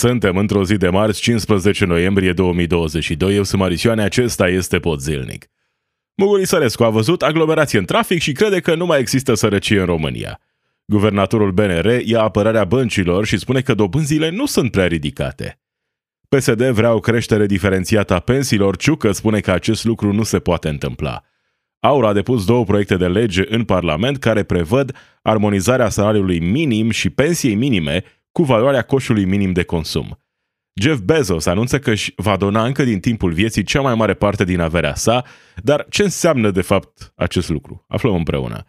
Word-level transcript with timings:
Suntem 0.00 0.36
într-o 0.36 0.64
zi 0.64 0.76
de 0.76 0.88
marți, 0.88 1.20
15 1.20 1.84
noiembrie 1.84 2.32
2022. 2.32 3.36
Eu 3.36 3.42
sunt 3.42 3.60
Marisioane, 3.60 4.02
acesta 4.02 4.48
este 4.48 4.78
Pod 4.78 5.00
Zilnic. 5.00 5.46
Mugur 6.14 6.40
Isărescu 6.40 6.84
a 6.84 6.88
văzut 6.88 7.22
aglomerație 7.22 7.78
în 7.78 7.84
trafic 7.84 8.20
și 8.20 8.32
crede 8.32 8.60
că 8.60 8.74
nu 8.74 8.86
mai 8.86 8.98
există 8.98 9.34
sărăcie 9.34 9.80
în 9.80 9.86
România. 9.86 10.40
Guvernatorul 10.84 11.52
BNR 11.52 12.00
ia 12.04 12.22
apărarea 12.22 12.64
băncilor 12.64 13.26
și 13.26 13.38
spune 13.38 13.60
că 13.60 13.74
dobânzile 13.74 14.30
nu 14.30 14.46
sunt 14.46 14.70
prea 14.70 14.86
ridicate. 14.86 15.60
PSD 16.28 16.62
vrea 16.62 16.94
o 16.94 17.00
creștere 17.00 17.46
diferențiată 17.46 18.14
a 18.14 18.20
pensiilor, 18.20 18.76
Ciucă 18.76 19.12
spune 19.12 19.40
că 19.40 19.50
acest 19.50 19.84
lucru 19.84 20.12
nu 20.12 20.22
se 20.22 20.38
poate 20.38 20.68
întâmpla. 20.68 21.22
Aura 21.80 22.08
a 22.08 22.12
depus 22.12 22.44
două 22.44 22.64
proiecte 22.64 22.96
de 22.96 23.06
lege 23.06 23.42
în 23.48 23.64
Parlament 23.64 24.18
care 24.18 24.42
prevăd 24.42 24.96
armonizarea 25.22 25.88
salariului 25.88 26.38
minim 26.38 26.90
și 26.90 27.10
pensiei 27.10 27.54
minime 27.54 28.04
cu 28.32 28.42
valoarea 28.42 28.82
coșului 28.82 29.24
minim 29.24 29.52
de 29.52 29.62
consum. 29.62 30.18
Jeff 30.80 31.00
Bezos 31.00 31.46
anunță 31.46 31.78
că 31.78 31.90
își 31.90 32.12
va 32.16 32.36
dona 32.36 32.64
încă 32.64 32.84
din 32.84 33.00
timpul 33.00 33.32
vieții 33.32 33.62
cea 33.62 33.80
mai 33.80 33.94
mare 33.94 34.14
parte 34.14 34.44
din 34.44 34.60
averea 34.60 34.94
sa, 34.94 35.24
dar 35.56 35.86
ce 35.88 36.02
înseamnă 36.02 36.50
de 36.50 36.60
fapt 36.60 37.12
acest 37.16 37.48
lucru? 37.48 37.84
Aflăm 37.88 38.14
împreună. 38.14 38.64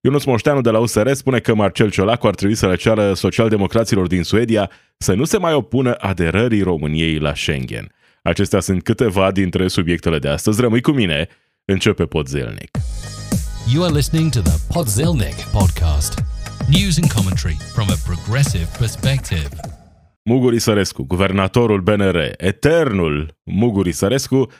Ionuț 0.00 0.24
Moșteanu 0.24 0.60
de 0.60 0.70
la 0.70 0.78
USR 0.78 1.12
spune 1.12 1.38
că 1.38 1.54
Marcel 1.54 1.90
Ciolacu 1.90 2.26
ar 2.26 2.34
trebui 2.34 2.54
să 2.54 2.66
le 2.66 2.76
ceară 2.76 3.14
socialdemocraților 3.14 4.06
din 4.06 4.22
Suedia 4.22 4.70
să 4.98 5.14
nu 5.14 5.24
se 5.24 5.38
mai 5.38 5.54
opună 5.54 5.94
aderării 5.94 6.62
României 6.62 7.18
la 7.18 7.34
Schengen. 7.34 7.94
Acestea 8.22 8.60
sunt 8.60 8.82
câteva 8.82 9.30
dintre 9.30 9.68
subiectele 9.68 10.18
de 10.18 10.28
astăzi. 10.28 10.60
Rămâi 10.60 10.80
cu 10.80 10.90
mine, 10.90 11.28
începe 11.64 12.04
Podzelnic. 12.04 12.70
You 13.72 13.84
are 13.84 13.92
listening 13.92 14.30
to 14.30 14.40
the 14.40 14.58
Podzelnic 14.72 15.34
podcast. 15.52 16.25
News 16.68 16.98
and 16.98 17.12
commentary 17.12 17.56
from 17.74 17.88
a 17.90 17.96
progressive 18.04 18.68
perspective. 18.78 19.48
Muguri 20.22 20.58
Sărescu, 20.58 21.02
guvernatorul 21.02 21.80
BNR, 21.80 22.32
eternul 22.36 23.38
Muguri 23.42 23.92
Sărescu, 23.92 24.50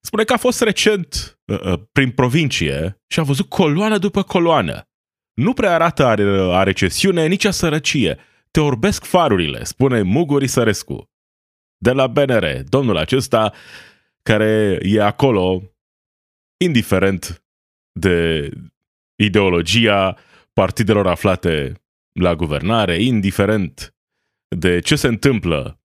spune 0.00 0.24
că 0.24 0.32
a 0.32 0.36
fost 0.36 0.60
recent 0.62 1.38
uh, 1.44 1.60
uh, 1.60 1.80
prin 1.92 2.10
provincie 2.10 3.02
și 3.06 3.20
a 3.20 3.22
văzut 3.22 3.48
coloană 3.48 3.98
după 3.98 4.22
coloană. 4.22 4.88
Nu 5.34 5.52
prea 5.52 5.74
arată 5.74 6.04
a, 6.04 6.14
a 6.58 6.62
recesiune, 6.62 7.26
nici 7.26 7.44
a 7.44 7.50
sărăcie. 7.50 8.18
Te 8.50 8.60
orbesc 8.60 9.04
farurile, 9.04 9.64
spune 9.64 10.02
Muguri 10.02 10.46
Sărescu. 10.46 11.10
De 11.76 11.92
la 11.92 12.06
BNR, 12.06 12.62
domnul 12.68 12.96
acesta 12.96 13.52
care 14.22 14.78
e 14.82 15.02
acolo 15.02 15.62
indiferent 16.56 17.44
de 17.92 18.48
ideologia 19.16 20.16
partidelor 20.52 21.06
aflate 21.06 21.72
la 22.12 22.34
guvernare, 22.34 23.02
indiferent 23.02 23.94
de 24.48 24.80
ce 24.80 24.96
se 24.96 25.06
întâmplă 25.06 25.80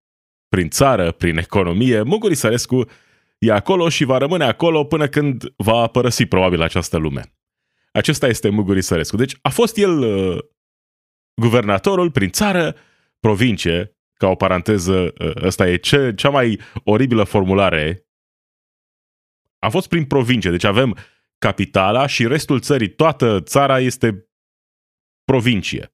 prin 0.49 0.69
țară, 0.69 1.11
prin 1.11 1.37
economie, 1.37 2.01
Muguri 2.01 2.35
Sărescu 2.35 2.89
e 3.37 3.51
acolo 3.51 3.89
și 3.89 4.03
va 4.03 4.17
rămâne 4.17 4.43
acolo 4.43 4.83
până 4.83 5.07
când 5.07 5.43
va 5.55 5.87
părăsi 5.87 6.25
probabil 6.25 6.61
această 6.61 6.97
lume. 6.97 7.33
Acesta 7.91 8.27
este 8.27 8.49
Muguri 8.49 8.81
Sărescu. 8.81 9.15
Deci 9.15 9.37
a 9.41 9.49
fost 9.49 9.77
el 9.77 9.99
uh, 9.99 10.37
guvernatorul 11.41 12.11
prin 12.11 12.29
țară, 12.29 12.75
provincie, 13.19 13.97
ca 14.13 14.27
o 14.27 14.35
paranteză, 14.35 15.13
uh, 15.19 15.31
ăsta 15.35 15.67
e 15.67 15.75
ce, 15.75 16.13
cea 16.15 16.29
mai 16.29 16.59
oribilă 16.83 17.23
formulare. 17.23 18.07
A 19.59 19.69
fost 19.69 19.87
prin 19.87 20.05
provincie, 20.05 20.51
deci 20.51 20.63
avem 20.63 20.97
capitala 21.37 22.05
și 22.05 22.27
restul 22.27 22.59
țării, 22.59 22.89
toată 22.89 23.41
țara 23.41 23.79
este 23.79 24.26
provincie. 25.31 25.93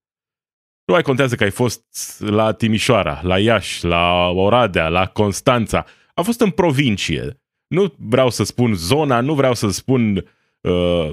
Nu 0.85 0.93
mai 0.93 1.01
contează 1.01 1.35
că 1.35 1.43
ai 1.43 1.51
fost 1.51 1.83
la 2.19 2.53
Timișoara, 2.53 3.19
la 3.23 3.39
Iași, 3.39 3.85
la 3.85 4.29
Oradea, 4.29 4.87
la 4.87 5.07
Constanța. 5.07 5.85
A 6.13 6.21
fost 6.21 6.41
în 6.41 6.49
provincie. 6.49 7.41
Nu 7.67 7.93
vreau 7.97 8.29
să 8.29 8.43
spun 8.43 8.73
zona, 8.73 9.21
nu 9.21 9.33
vreau 9.33 9.53
să 9.53 9.69
spun 9.69 10.15
uh, 10.61 11.09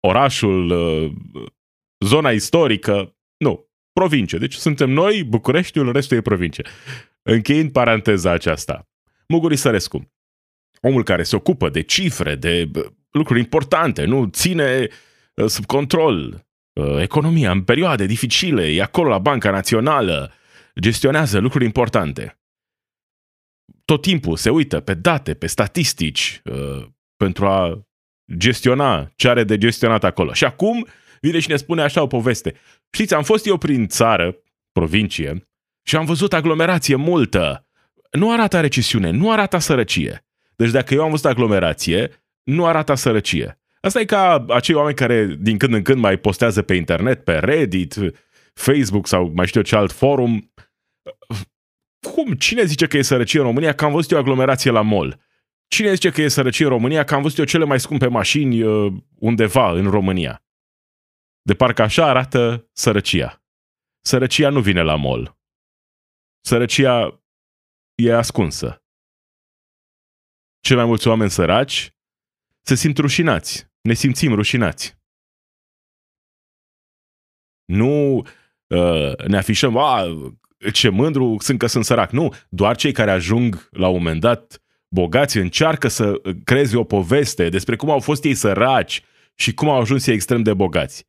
orașul, 0.00 0.70
uh, 0.70 1.12
zona 2.04 2.30
istorică. 2.30 3.16
Nu, 3.36 3.70
provincie. 3.92 4.38
Deci 4.38 4.54
suntem 4.54 4.90
noi, 4.90 5.24
Bucureștiul, 5.24 5.92
restul 5.92 6.16
e 6.16 6.20
provincie. 6.20 6.64
Încheind 7.22 7.72
paranteza 7.72 8.30
aceasta. 8.30 8.88
Muguri 9.28 9.56
Sărescu, 9.56 10.12
omul 10.80 11.02
care 11.02 11.22
se 11.22 11.36
ocupă 11.36 11.68
de 11.68 11.80
cifre, 11.80 12.34
de 12.34 12.70
lucruri 13.10 13.40
importante, 13.40 14.04
nu 14.04 14.26
ține 14.26 14.88
uh, 15.34 15.46
sub 15.46 15.66
control 15.66 16.24
Uh, 16.28 16.45
economia 17.00 17.50
în 17.50 17.62
perioade 17.62 18.06
dificile, 18.06 18.66
e 18.66 18.82
acolo 18.82 19.08
la 19.08 19.18
Banca 19.18 19.50
Națională, 19.50 20.32
gestionează 20.80 21.38
lucruri 21.38 21.64
importante. 21.64 22.38
Tot 23.84 24.02
timpul 24.02 24.36
se 24.36 24.50
uită 24.50 24.80
pe 24.80 24.94
date, 24.94 25.34
pe 25.34 25.46
statistici, 25.46 26.40
uh, 26.44 26.86
pentru 27.16 27.46
a 27.46 27.86
gestiona 28.36 29.12
ce 29.16 29.28
are 29.28 29.44
de 29.44 29.58
gestionat 29.58 30.04
acolo. 30.04 30.32
Și 30.32 30.44
acum 30.44 30.86
vine 31.20 31.38
și 31.38 31.50
ne 31.50 31.56
spune 31.56 31.82
așa 31.82 32.02
o 32.02 32.06
poveste. 32.06 32.54
Știți, 32.90 33.14
am 33.14 33.22
fost 33.22 33.46
eu 33.46 33.56
prin 33.56 33.86
țară, 33.86 34.36
provincie, 34.72 35.42
și 35.82 35.96
am 35.96 36.04
văzut 36.04 36.32
aglomerație 36.32 36.94
multă. 36.94 37.66
Nu 38.10 38.32
arată 38.32 38.60
recesiune, 38.60 39.10
nu 39.10 39.30
arată 39.30 39.58
sărăcie. 39.58 40.26
Deci 40.56 40.70
dacă 40.70 40.94
eu 40.94 41.02
am 41.02 41.10
văzut 41.10 41.24
aglomerație, 41.24 42.24
nu 42.42 42.66
arată 42.66 42.94
sărăcie. 42.94 43.60
Asta 43.86 44.00
e 44.00 44.04
ca 44.04 44.44
acei 44.48 44.74
oameni 44.74 44.96
care 44.96 45.24
din 45.26 45.58
când 45.58 45.74
în 45.74 45.82
când 45.82 46.00
mai 46.00 46.16
postează 46.16 46.62
pe 46.62 46.74
internet, 46.74 47.24
pe 47.24 47.38
Reddit, 47.38 47.94
Facebook 48.54 49.06
sau 49.06 49.32
mai 49.34 49.46
știu 49.46 49.60
eu 49.60 49.66
ce 49.66 49.76
alt 49.76 49.92
forum. 49.92 50.52
Cum? 52.14 52.34
Cine 52.34 52.64
zice 52.64 52.86
că 52.86 52.96
e 52.96 53.02
sărăcie 53.02 53.40
în 53.40 53.46
România? 53.46 53.74
Că 53.74 53.84
am 53.84 53.92
văzut 53.92 54.10
eu 54.10 54.18
aglomerație 54.18 54.70
la 54.70 54.82
mall. 54.82 55.20
Cine 55.68 55.92
zice 55.92 56.10
că 56.10 56.22
e 56.22 56.28
sărăcie 56.28 56.64
în 56.64 56.70
România? 56.70 57.04
Că 57.04 57.14
am 57.14 57.22
văzut 57.22 57.38
eu 57.38 57.44
cele 57.44 57.64
mai 57.64 57.80
scumpe 57.80 58.06
mașini 58.06 58.62
uh, 58.62 58.92
undeva 59.18 59.70
în 59.70 59.90
România. 59.90 60.44
De 61.42 61.54
parcă 61.54 61.82
așa 61.82 62.06
arată 62.06 62.70
sărăcia. 62.72 63.44
Sărăcia 64.00 64.50
nu 64.50 64.60
vine 64.60 64.82
la 64.82 64.96
mall. 64.96 65.38
Sărăcia 66.40 67.22
e 67.94 68.12
ascunsă. 68.12 68.84
Cei 70.60 70.76
mai 70.76 70.84
mulți 70.84 71.08
oameni 71.08 71.30
săraci 71.30 71.90
se 72.62 72.74
simt 72.74 72.98
rușinați 72.98 73.65
ne 73.86 73.94
simțim 73.94 74.34
rușinați. 74.34 74.96
Nu 77.64 78.16
uh, 78.66 79.26
ne 79.26 79.36
afișăm, 79.36 79.76
a, 79.76 80.04
ce 80.72 80.88
mândru 80.88 81.36
sunt 81.38 81.58
că 81.58 81.66
sunt 81.66 81.84
sărac. 81.84 82.10
Nu, 82.10 82.34
doar 82.48 82.76
cei 82.76 82.92
care 82.92 83.10
ajung 83.10 83.68
la 83.70 83.88
un 83.88 83.96
moment 83.96 84.20
dat 84.20 84.62
bogați 84.88 85.38
încearcă 85.38 85.88
să 85.88 86.20
creeze 86.44 86.76
o 86.76 86.84
poveste 86.84 87.48
despre 87.48 87.76
cum 87.76 87.90
au 87.90 88.00
fost 88.00 88.24
ei 88.24 88.34
săraci 88.34 89.02
și 89.34 89.54
cum 89.54 89.68
au 89.68 89.80
ajuns 89.80 90.06
ei 90.06 90.14
extrem 90.14 90.42
de 90.42 90.54
bogați. 90.54 91.06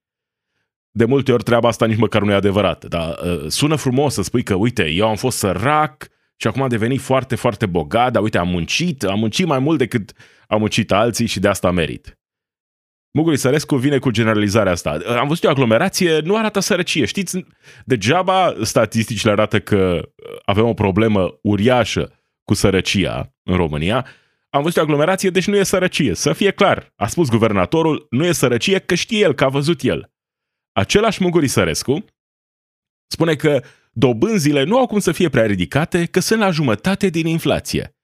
De 0.92 1.06
multe 1.06 1.32
ori 1.32 1.44
treaba 1.44 1.68
asta 1.68 1.86
nici 1.86 1.98
măcar 1.98 2.22
nu 2.22 2.32
e 2.32 2.36
adevărată, 2.36 2.88
dar 2.88 3.18
uh, 3.24 3.46
sună 3.48 3.76
frumos 3.76 4.14
să 4.14 4.22
spui 4.22 4.44
că, 4.44 4.54
uite, 4.54 4.90
eu 4.90 5.08
am 5.08 5.16
fost 5.16 5.38
sărac 5.38 6.08
și 6.36 6.48
acum 6.48 6.62
am 6.62 6.70
devenit 6.70 7.02
foarte, 7.02 7.36
foarte 7.36 7.66
bogat, 7.66 8.12
dar 8.12 8.22
uite, 8.22 8.38
am 8.38 8.48
muncit, 8.48 9.04
am 9.04 9.20
muncit 9.20 9.46
mai 9.46 9.60
mult 9.60 9.78
decât 9.78 10.14
am 10.48 10.60
muncit 10.60 10.92
alții 10.92 11.26
și 11.26 11.40
de 11.40 11.48
asta 11.48 11.72
merit. 11.72 12.18
Muguri 13.12 13.38
Sărescu 13.38 13.76
vine 13.76 13.98
cu 13.98 14.12
generalizarea 14.12 14.72
asta. 14.72 15.00
Am 15.20 15.28
văzut 15.28 15.44
o 15.44 15.50
aglomerație, 15.50 16.20
nu 16.20 16.36
arată 16.36 16.60
sărăcie. 16.60 17.06
Știți, 17.06 17.46
degeaba 17.86 18.56
statisticile 18.62 19.32
arată 19.32 19.60
că 19.60 20.10
avem 20.46 20.66
o 20.66 20.74
problemă 20.74 21.40
uriașă 21.42 22.12
cu 22.44 22.54
sărăcia 22.54 23.34
în 23.44 23.56
România. 23.56 24.06
Am 24.50 24.62
văzut 24.62 24.78
o 24.78 24.82
aglomerație, 24.82 25.30
deci 25.30 25.48
nu 25.48 25.56
e 25.56 25.64
sărăcie. 25.64 26.14
Să 26.14 26.34
fie 26.34 26.52
clar, 26.52 26.94
a 26.96 27.08
spus 27.08 27.30
guvernatorul, 27.30 28.08
nu 28.10 28.26
e 28.26 28.32
sărăcie, 28.32 28.80
că 28.80 28.96
știe 28.96 29.20
el, 29.20 29.34
că 29.34 29.44
a 29.44 29.50
văzut 29.50 29.82
el. 29.82 30.12
Același 30.72 31.24
Muguri 31.24 31.48
Sărescu 31.48 32.06
spune 33.08 33.36
că 33.36 33.64
dobânzile 33.92 34.64
nu 34.64 34.78
au 34.78 34.88
cum 34.88 35.00
să 35.00 35.12
fie 35.12 35.30
prea 35.30 35.46
ridicate, 35.46 36.06
că 36.06 36.20
sunt 36.20 36.40
la 36.40 36.50
jumătate 36.50 37.10
din 37.10 37.26
inflație. 37.26 37.97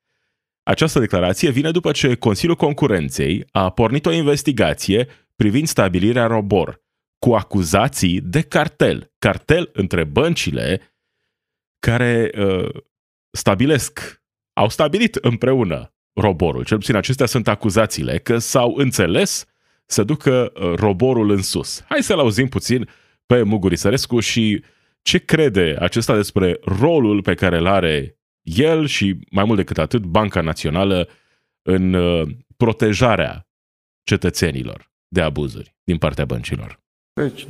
Această 0.63 0.99
declarație 0.99 1.49
vine 1.49 1.71
după 1.71 1.91
ce 1.91 2.15
Consiliul 2.15 2.55
Concurenței 2.55 3.45
a 3.51 3.69
pornit 3.69 4.05
o 4.05 4.11
investigație 4.11 5.07
privind 5.35 5.67
stabilirea 5.67 6.25
Robor, 6.25 6.81
cu 7.19 7.33
acuzații 7.33 8.21
de 8.21 8.41
cartel. 8.41 9.13
Cartel 9.19 9.69
între 9.73 10.03
băncile 10.03 10.81
care 11.79 12.31
uh, 12.37 12.69
stabilesc, 13.31 14.21
au 14.53 14.69
stabilit 14.69 15.15
împreună 15.15 15.93
roborul. 16.13 16.65
Cel 16.65 16.77
puțin 16.77 16.95
acestea 16.95 17.25
sunt 17.25 17.47
acuzațiile 17.47 18.19
că 18.19 18.37
s-au 18.37 18.75
înțeles 18.75 19.45
să 19.85 20.03
ducă 20.03 20.51
uh, 20.53 20.73
roborul 20.75 21.29
în 21.29 21.41
sus. 21.41 21.83
Hai 21.87 22.03
să-l 22.03 22.19
auzim 22.19 22.47
puțin 22.47 22.89
pe 23.25 23.41
Muguri 23.41 23.75
Sărescu 23.75 24.19
și 24.19 24.63
ce 25.01 25.17
crede 25.17 25.75
acesta 25.79 26.15
despre 26.15 26.59
rolul 26.61 27.21
pe 27.21 27.33
care 27.33 27.57
îl 27.57 27.67
are 27.67 28.17
el 28.43 28.85
și, 28.85 29.19
mai 29.31 29.43
mult 29.43 29.57
decât 29.57 29.77
atât, 29.77 30.03
Banca 30.03 30.41
Națională 30.41 31.07
în 31.61 31.93
uh, 31.93 32.27
protejarea 32.57 33.47
cetățenilor 34.03 34.91
de 35.07 35.21
abuzuri 35.21 35.75
din 35.83 35.97
partea 35.97 36.25
băncilor. 36.25 36.79
Deci, 37.13 37.47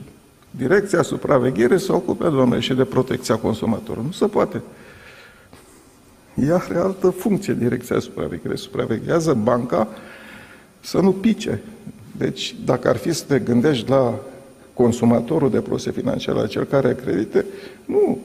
direcția 0.52 1.02
supraveghere 1.02 1.78
se 1.78 1.92
ocupe, 1.92 2.24
domnule, 2.24 2.60
și 2.60 2.74
de 2.74 2.86
protecția 2.86 3.36
consumatorului. 3.36 4.06
Nu 4.06 4.12
se 4.12 4.28
poate. 4.28 4.62
ea 6.36 6.56
are 6.56 6.78
altă 6.78 7.10
funcție, 7.10 7.54
direcția 7.54 7.96
de 7.96 8.02
supraveghere. 8.02 8.56
Supraveghează 8.56 9.34
banca 9.34 9.88
să 10.80 11.00
nu 11.00 11.12
pice. 11.12 11.62
Deci, 12.18 12.56
dacă 12.66 12.88
ar 12.88 12.98
fi 12.98 13.12
să 13.12 13.26
te 13.26 13.40
gândești 13.40 13.90
la 13.90 14.20
consumatorul 14.74 15.50
de 15.50 15.62
produse 15.62 15.92
financiare, 15.92 16.40
la 16.40 16.48
cel 16.48 16.64
care 16.64 16.96
credite, 16.96 17.46
nu, 17.86 18.20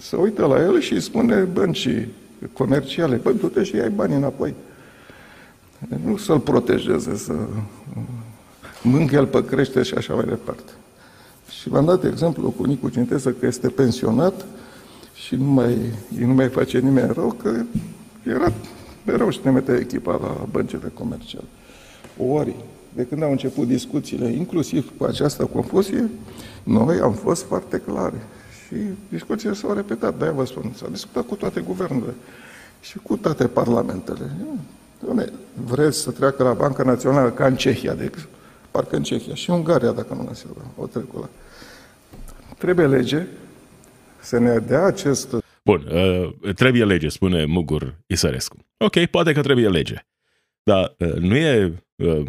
să 0.00 0.16
uită 0.16 0.46
la 0.46 0.62
el 0.62 0.80
și 0.80 0.92
îi 0.92 1.00
spune 1.00 1.42
băncii 1.42 2.08
comerciale, 2.52 3.16
bă, 3.16 3.32
du-te 3.32 3.62
și 3.62 3.76
ai 3.76 3.90
banii 3.90 4.16
înapoi. 4.16 4.54
Nu 6.04 6.16
să-l 6.16 6.38
protejeze, 6.38 7.16
să 7.16 7.34
mângâie 8.82 9.18
el 9.18 9.26
pe 9.26 9.44
crește 9.44 9.82
și 9.82 9.94
așa 9.94 10.14
mai 10.14 10.24
departe. 10.24 10.72
Și 11.60 11.68
v-am 11.68 11.84
dat 11.84 12.04
exemplu 12.04 12.50
cu 12.50 12.64
Nicu 12.64 12.88
Cintesă 12.88 13.30
că 13.30 13.46
este 13.46 13.68
pensionat 13.68 14.44
și 15.14 15.34
nu 15.34 15.44
mai, 15.44 15.76
nu 16.18 16.34
mai 16.34 16.48
face 16.48 16.78
nimeni 16.78 17.12
rău, 17.12 17.32
că 17.42 17.62
era 18.22 18.52
mereu 19.06 19.30
și 19.30 19.40
ne 19.42 19.50
metea 19.50 19.76
echipa 19.76 20.18
la 20.22 20.46
băncile 20.50 20.92
comerciale. 20.94 21.46
Ori, 22.28 22.54
de 22.94 23.06
când 23.06 23.22
au 23.22 23.30
început 23.30 23.66
discuțiile, 23.66 24.28
inclusiv 24.28 24.92
cu 24.98 25.04
această 25.04 25.44
confuzie, 25.44 26.10
noi 26.62 26.98
am 26.98 27.12
fost 27.12 27.44
foarte 27.44 27.78
clare. 27.78 28.26
Și 28.66 28.74
discuțiile 29.08 29.54
s-au 29.54 29.74
repetat, 29.74 30.18
de-aia 30.18 30.32
vă 30.32 30.44
spun, 30.44 30.72
s-a 30.74 30.88
discutat 30.88 31.26
cu 31.26 31.34
toate 31.34 31.60
guvernele 31.60 32.14
și 32.80 32.98
cu 32.98 33.16
toate 33.16 33.46
parlamentele. 33.46 34.30
Doamne, 35.04 35.32
vreți 35.64 35.98
să 35.98 36.10
treacă 36.10 36.42
la 36.42 36.52
Banca 36.52 36.82
Națională 36.82 37.30
ca 37.30 37.46
în 37.46 37.56
Cehia, 37.56 37.94
de 37.94 38.04
exemplu, 38.04 38.30
parcă 38.70 38.96
în 38.96 39.02
Cehia 39.02 39.34
și 39.34 39.50
Ungaria, 39.50 39.92
dacă 39.92 40.14
nu 40.14 40.22
mă 40.22 40.30
asigur, 40.30 40.64
o 40.76 40.86
trecut 40.86 41.20
la. 41.20 41.28
Trebuie 42.58 42.86
lege 42.86 43.26
să 44.20 44.38
ne 44.38 44.58
dea 44.58 44.84
acest... 44.84 45.34
Bun, 45.64 45.86
uh, 45.86 46.54
trebuie 46.54 46.84
lege, 46.84 47.08
spune 47.08 47.44
Mugur 47.44 47.98
Isărescu. 48.06 48.56
Ok, 48.76 49.04
poate 49.04 49.32
că 49.32 49.40
trebuie 49.40 49.68
lege. 49.68 50.06
Dar 50.62 50.94
uh, 50.98 51.14
nu 51.14 51.36
e 51.36 51.82
uh, 51.94 52.26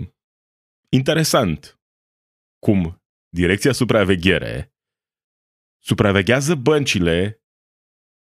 interesant 0.90 1.80
cum 2.60 3.02
Direcția 3.30 3.72
Supraveghere 3.72 4.72
supraveghează 5.88 6.56
băncile 6.56 7.42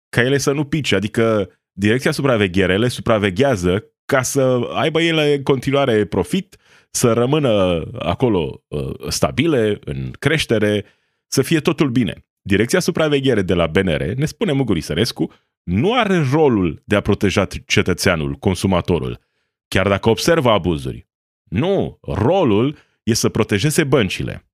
ca 0.09 0.23
ele 0.23 0.39
să 0.39 0.53
nu 0.53 0.65
pice. 0.65 0.95
Adică 0.95 1.51
Direcția 1.73 2.11
Supraveghere 2.11 2.77
le 2.77 2.89
supraveghează 2.89 3.85
ca 4.05 4.23
să 4.23 4.69
aibă 4.73 5.03
ele 5.03 5.35
în 5.35 5.43
continuare 5.43 6.05
profit, 6.05 6.57
să 6.91 7.13
rămână 7.13 7.83
acolo 7.99 8.65
uh, 8.69 8.95
stabile, 9.09 9.79
în 9.85 10.11
creștere, 10.19 10.85
să 11.27 11.43
fie 11.43 11.61
totul 11.61 11.91
bine. 11.91 12.27
Direcția 12.41 12.81
Supraveghere 12.81 13.43
de 13.43 13.55
la 13.55 13.67
BNR, 13.67 14.03
ne 14.03 14.25
spune 14.25 14.53
Muguri 14.53 14.81
Sărescu, 14.81 15.33
nu 15.63 15.95
are 15.95 16.25
rolul 16.33 16.83
de 16.85 16.97
a 16.97 17.01
proteja 17.01 17.47
cetățeanul, 17.67 18.33
consumatorul, 18.35 19.21
chiar 19.69 19.89
dacă 19.89 20.09
observă 20.09 20.51
abuzuri. 20.51 21.09
Nu, 21.43 21.99
rolul 22.03 22.77
e 23.03 23.15
să 23.15 23.29
protejeze 23.29 23.85
băncile. 23.85 24.46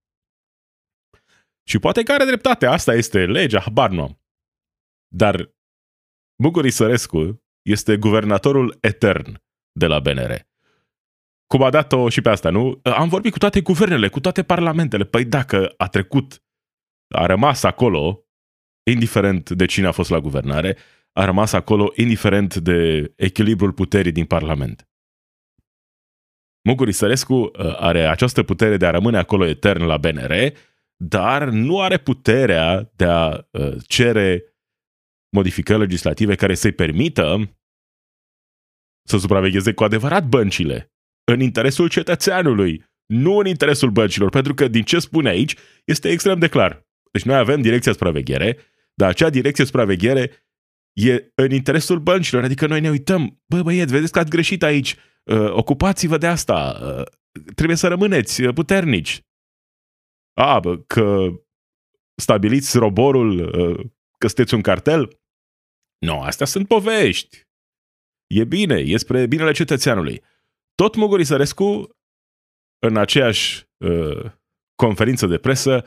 Și 1.64 1.78
poate 1.78 2.02
că 2.02 2.12
are 2.12 2.24
dreptate, 2.24 2.66
asta 2.66 2.94
este 2.94 3.26
legea, 3.26 3.60
habar 3.60 3.90
nu 3.90 4.02
am. 4.02 4.20
Dar 5.08 5.54
Muguri 6.42 6.70
Sărescu 6.70 7.42
este 7.62 7.96
guvernatorul 7.96 8.78
etern 8.80 9.42
de 9.72 9.86
la 9.86 10.00
BNR. 10.00 10.50
Cum 11.46 11.62
a 11.62 11.70
dat-o 11.70 12.08
și 12.08 12.20
pe 12.20 12.28
asta, 12.28 12.50
nu? 12.50 12.80
Am 12.82 13.08
vorbit 13.08 13.32
cu 13.32 13.38
toate 13.38 13.60
guvernele, 13.60 14.08
cu 14.08 14.20
toate 14.20 14.42
parlamentele. 14.42 15.04
Păi 15.04 15.24
dacă 15.24 15.74
a 15.76 15.88
trecut, 15.88 16.42
a 17.14 17.26
rămas 17.26 17.62
acolo, 17.62 18.26
indiferent 18.90 19.50
de 19.50 19.66
cine 19.66 19.86
a 19.86 19.92
fost 19.92 20.10
la 20.10 20.20
guvernare, 20.20 20.76
a 21.12 21.24
rămas 21.24 21.52
acolo 21.52 21.92
indiferent 21.96 22.54
de 22.54 23.12
echilibrul 23.16 23.72
puterii 23.72 24.12
din 24.12 24.24
Parlament. 24.24 24.88
Muguri 26.68 26.92
Sărescu 26.92 27.34
uh, 27.34 27.50
are 27.78 28.06
această 28.06 28.42
putere 28.42 28.76
de 28.76 28.86
a 28.86 28.90
rămâne 28.90 29.18
acolo 29.18 29.46
etern 29.46 29.84
la 29.84 29.96
BNR, 29.96 30.52
dar 31.04 31.48
nu 31.48 31.80
are 31.80 31.98
puterea 31.98 32.92
de 32.96 33.04
a 33.04 33.46
uh, 33.50 33.76
cere 33.86 34.56
modificări 35.36 35.78
legislative 35.78 36.34
care 36.34 36.54
să-i 36.54 36.72
permită 36.72 37.56
să 39.08 39.18
supravegheze 39.18 39.72
cu 39.72 39.84
adevărat 39.84 40.26
băncile 40.26 40.92
în 41.32 41.40
interesul 41.40 41.88
cetățeanului, 41.88 42.84
nu 43.06 43.36
în 43.36 43.46
interesul 43.46 43.90
băncilor, 43.90 44.30
pentru 44.30 44.54
că 44.54 44.68
din 44.68 44.82
ce 44.82 44.98
spune 44.98 45.28
aici 45.28 45.54
este 45.84 46.08
extrem 46.08 46.38
de 46.38 46.48
clar. 46.48 46.86
Deci 47.10 47.22
noi 47.22 47.36
avem 47.36 47.62
direcția 47.62 47.92
supraveghere, 47.92 48.58
dar 48.94 49.08
acea 49.08 49.30
direcție 49.30 49.64
supraveghere 49.64 50.30
e 50.92 51.32
în 51.34 51.50
interesul 51.50 51.98
băncilor, 51.98 52.44
adică 52.44 52.66
noi 52.66 52.80
ne 52.80 52.90
uităm, 52.90 53.42
bă 53.46 53.62
băieți, 53.62 53.92
vedeți 53.92 54.12
că 54.12 54.18
ați 54.18 54.30
greșit 54.30 54.62
aici, 54.62 54.96
uh, 55.24 55.50
ocupați-vă 55.50 56.18
de 56.18 56.26
asta, 56.26 56.78
uh, 56.82 57.02
trebuie 57.54 57.76
să 57.76 57.88
rămâneți 57.88 58.42
uh, 58.42 58.54
puternici. 58.54 59.22
A, 60.34 60.60
bă, 60.60 60.78
că 60.78 61.28
stabiliți 62.14 62.78
roborul, 62.78 63.38
uh, 63.38 63.90
că 64.18 64.26
sunteți 64.26 64.54
un 64.54 64.60
cartel? 64.60 65.20
Nu, 65.98 66.20
astea 66.20 66.46
sunt 66.46 66.68
povești. 66.68 67.46
E 68.26 68.44
bine, 68.44 68.74
e 68.74 68.96
spre 68.96 69.26
binele 69.26 69.52
cetățeanului. 69.52 70.22
Tot 70.74 70.96
Muguri 70.96 71.24
Sărescu, 71.24 71.96
în 72.78 72.96
aceeași 72.96 73.68
uh, 73.76 74.32
conferință 74.74 75.26
de 75.26 75.38
presă, 75.38 75.84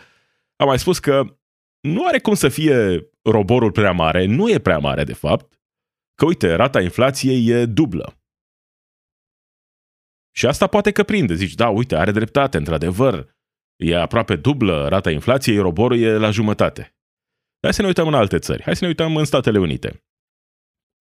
a 0.55 0.65
mai 0.65 0.79
spus 0.79 0.99
că 0.99 1.37
nu 1.79 2.05
are 2.05 2.19
cum 2.19 2.33
să 2.33 2.49
fie 2.49 3.09
roborul 3.21 3.71
prea 3.71 3.91
mare, 3.91 4.25
nu 4.25 4.49
e 4.49 4.59
prea 4.59 4.77
mare 4.77 5.03
de 5.03 5.13
fapt, 5.13 5.59
că 6.15 6.25
uite, 6.25 6.53
rata 6.53 6.81
inflației 6.81 7.47
e 7.47 7.65
dublă. 7.65 8.19
Și 10.35 10.45
asta 10.45 10.67
poate 10.67 10.91
că 10.91 11.03
prinde. 11.03 11.33
Zici, 11.33 11.53
da, 11.53 11.69
uite, 11.69 11.95
are 11.95 12.11
dreptate, 12.11 12.57
într-adevăr, 12.57 13.34
e 13.75 13.95
aproape 13.95 14.35
dublă 14.35 14.87
rata 14.87 15.11
inflației, 15.11 15.57
roborul 15.57 15.99
e 15.99 16.17
la 16.17 16.31
jumătate. 16.31 16.95
Hai 17.61 17.73
să 17.73 17.81
ne 17.81 17.87
uităm 17.87 18.07
în 18.07 18.13
alte 18.13 18.39
țări. 18.39 18.63
Hai 18.63 18.75
să 18.75 18.81
ne 18.81 18.87
uităm 18.87 19.15
în 19.15 19.25
Statele 19.25 19.59
Unite, 19.59 20.03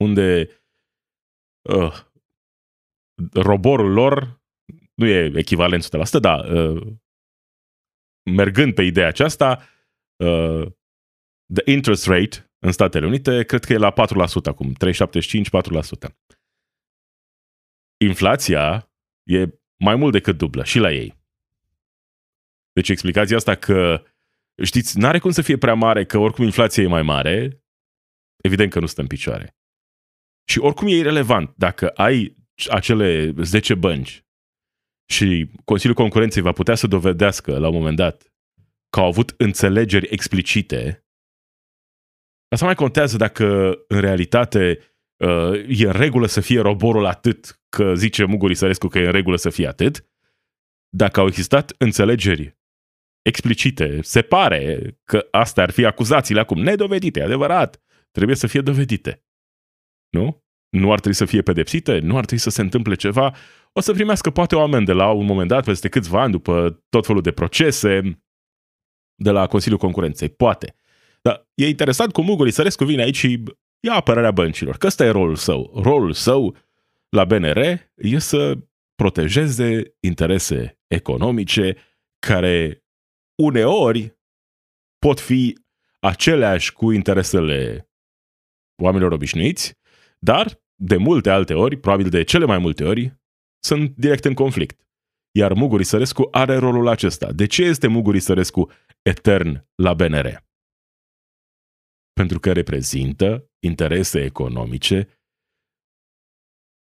unde 0.05 0.49
uh, 1.71 1.93
roborul 3.32 3.93
lor 3.93 4.43
nu 4.94 5.06
e 5.06 5.32
echivalent 5.35 5.85
100%, 5.85 5.88
dar 6.21 6.50
uh, 6.50 6.87
mergând 8.31 8.75
pe 8.75 8.82
ideea 8.82 9.09
aceasta, 9.09 9.69
uh, 10.25 10.67
the 11.55 11.73
interest 11.73 12.06
rate 12.06 12.53
în 12.59 12.73
Statele 12.73 13.06
Unite 13.06 13.44
cred 13.44 13.65
că 13.65 13.73
e 13.73 13.76
la 13.76 13.93
4% 13.93 13.94
acum, 14.44 14.75
3,75-4%. 16.09 16.14
Inflația 18.04 18.90
e 19.31 19.47
mai 19.85 19.95
mult 19.95 20.12
decât 20.12 20.37
dublă 20.37 20.64
și 20.64 20.78
la 20.78 20.93
ei. 20.93 21.24
Deci 22.75 22.88
explicația 22.88 23.37
asta 23.37 23.54
că, 23.54 24.02
știți, 24.62 24.99
n-are 24.99 25.19
cum 25.19 25.31
să 25.31 25.43
fie 25.43 25.57
prea 25.57 25.75
mare, 25.75 26.04
că 26.04 26.19
oricum 26.19 26.45
inflația 26.45 26.83
e 26.83 26.87
mai 26.87 27.02
mare, 27.02 27.62
evident 28.43 28.71
că 28.71 28.81
nu 28.81 28.87
stă 28.87 29.00
în 29.00 29.07
picioare. 29.07 29.57
Și 30.49 30.59
oricum 30.59 30.87
e 30.87 30.97
irrelevant 30.97 31.54
dacă 31.57 31.88
ai 31.88 32.37
acele 32.69 33.35
10 33.43 33.75
bănci 33.75 34.25
și 35.11 35.50
Consiliul 35.64 35.97
Concurenței 35.97 36.43
va 36.43 36.52
putea 36.52 36.75
să 36.75 36.87
dovedească 36.87 37.59
la 37.59 37.69
un 37.69 37.75
moment 37.75 37.97
dat 37.97 38.33
că 38.90 39.00
au 39.00 39.07
avut 39.07 39.35
înțelegeri 39.37 40.09
explicite, 40.11 41.07
asta 42.49 42.64
mai 42.64 42.75
contează 42.75 43.16
dacă 43.16 43.78
în 43.88 44.00
realitate 44.00 44.78
uh, 45.16 45.52
e 45.69 45.87
în 45.87 45.93
regulă 45.93 46.26
să 46.26 46.40
fie 46.40 46.61
roborul 46.61 47.07
atât 47.07 47.61
că 47.69 47.95
zice 47.95 48.25
Muguri 48.25 48.54
Sărescu 48.54 48.88
că 48.88 48.99
e 48.99 49.07
în 49.07 49.12
regulă 49.12 49.37
să 49.37 49.50
fie 49.50 49.66
atât, 49.66 50.04
dacă 50.88 51.21
au 51.21 51.26
existat 51.26 51.75
înțelegeri 51.78 52.57
explicite, 53.25 53.99
se 54.02 54.23
pare 54.23 54.97
că 55.04 55.28
astea 55.31 55.62
ar 55.62 55.71
fi 55.71 55.85
acuzațiile 55.85 56.40
acum 56.40 56.61
nedovedite, 56.61 57.23
adevărat, 57.23 57.83
trebuie 58.11 58.37
să 58.37 58.47
fie 58.47 58.61
dovedite. 58.61 59.25
Nu? 60.09 60.45
Nu 60.69 60.93
ar 60.93 60.99
trebui 60.99 61.16
să 61.19 61.25
fie 61.25 61.43
pedepsite? 61.43 61.99
Nu 61.99 62.16
ar 62.16 62.25
trebui 62.25 62.43
să 62.43 62.50
se 62.50 62.61
întâmple 62.61 62.95
ceva? 62.95 63.35
O 63.73 63.81
să 63.81 63.93
primească 63.93 64.31
poate 64.31 64.57
o 64.57 64.61
amendă 64.61 64.93
la 64.93 65.11
un 65.11 65.25
moment 65.25 65.49
dat, 65.49 65.64
peste 65.64 65.88
câțiva 65.88 66.23
ani, 66.23 66.33
după 66.33 66.85
tot 66.88 67.07
felul 67.07 67.23
de 67.23 67.33
procese 67.33 68.23
de 69.14 69.31
la 69.31 69.47
Consiliul 69.47 69.78
Concurenței. 69.78 70.28
Poate. 70.28 70.76
Dar 71.23 71.49
e 71.54 71.69
interesant 71.69 72.12
cum 72.12 72.28
Ugo 72.28 72.45
Lisărescu 72.45 72.85
vine 72.85 73.02
aici 73.02 73.16
și 73.16 73.43
ia 73.81 73.95
apărarea 73.95 74.31
băncilor, 74.31 74.76
că 74.76 74.87
ăsta 74.87 75.04
e 75.04 75.11
rolul 75.11 75.37
său. 75.37 75.81
Rolul 75.83 76.12
său 76.12 76.57
la 77.09 77.25
BNR 77.25 77.59
e 77.95 78.19
să 78.19 78.59
protejeze 78.95 79.97
interese 80.00 80.81
economice 80.87 81.76
care 82.19 82.84
uneori 83.43 84.19
pot 84.99 85.21
fi 85.21 85.59
aceleași 86.00 86.73
cu 86.73 86.91
interesele 86.91 87.88
oamenilor 88.83 89.12
obișnuiți, 89.12 89.79
dar 90.19 90.62
de 90.75 90.97
multe 90.97 91.31
alte 91.31 91.55
ori, 91.55 91.76
probabil 91.76 92.09
de 92.09 92.23
cele 92.23 92.45
mai 92.45 92.59
multe 92.59 92.85
ori, 92.85 93.21
sunt 93.64 93.97
direct 93.97 94.25
în 94.25 94.35
conflict. 94.35 94.87
Iar 95.37 95.53
Muguri 95.53 95.85
Sărescu 95.85 96.29
are 96.31 96.57
rolul 96.57 96.88
acesta. 96.88 97.33
De 97.33 97.47
ce 97.47 97.62
este 97.62 97.87
Muguri 97.87 98.21
Sărescu 98.21 98.71
etern 99.03 99.67
la 99.75 99.95
BNR? 99.95 100.45
Pentru 102.12 102.41
că 102.41 102.53
reprezintă 102.53 103.50
interese 103.61 104.25
economice 104.25 105.09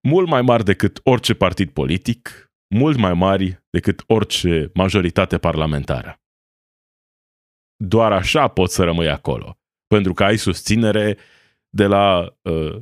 mult 0.08 0.28
mai 0.28 0.42
mari 0.42 0.64
decât 0.64 1.00
orice 1.04 1.34
partid 1.34 1.70
politic, 1.70 2.52
mult 2.76 2.98
mai 2.98 3.14
mari 3.14 3.64
decât 3.70 4.04
orice 4.08 4.72
majoritate 4.74 5.38
parlamentară. 5.38 6.22
Doar 7.84 8.12
așa 8.12 8.48
poți 8.48 8.74
să 8.74 8.84
rămâi 8.84 9.10
acolo, 9.10 9.60
pentru 9.88 10.14
că 10.14 10.24
ai 10.24 10.38
susținere 10.38 11.18
de 11.70 11.86
la 11.86 12.38
uh, 12.42 12.82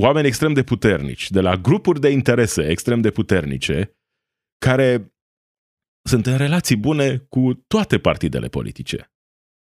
oameni 0.00 0.26
extrem 0.26 0.52
de 0.52 0.62
puternici, 0.62 1.30
de 1.30 1.40
la 1.40 1.56
grupuri 1.56 2.00
de 2.00 2.08
interese 2.08 2.68
extrem 2.68 3.00
de 3.00 3.10
puternice, 3.10 3.96
care 4.58 5.14
sunt 6.08 6.26
în 6.26 6.36
relații 6.36 6.76
bune 6.76 7.18
cu 7.18 7.54
toate 7.66 7.98
partidele 7.98 8.48
politice 8.48 9.12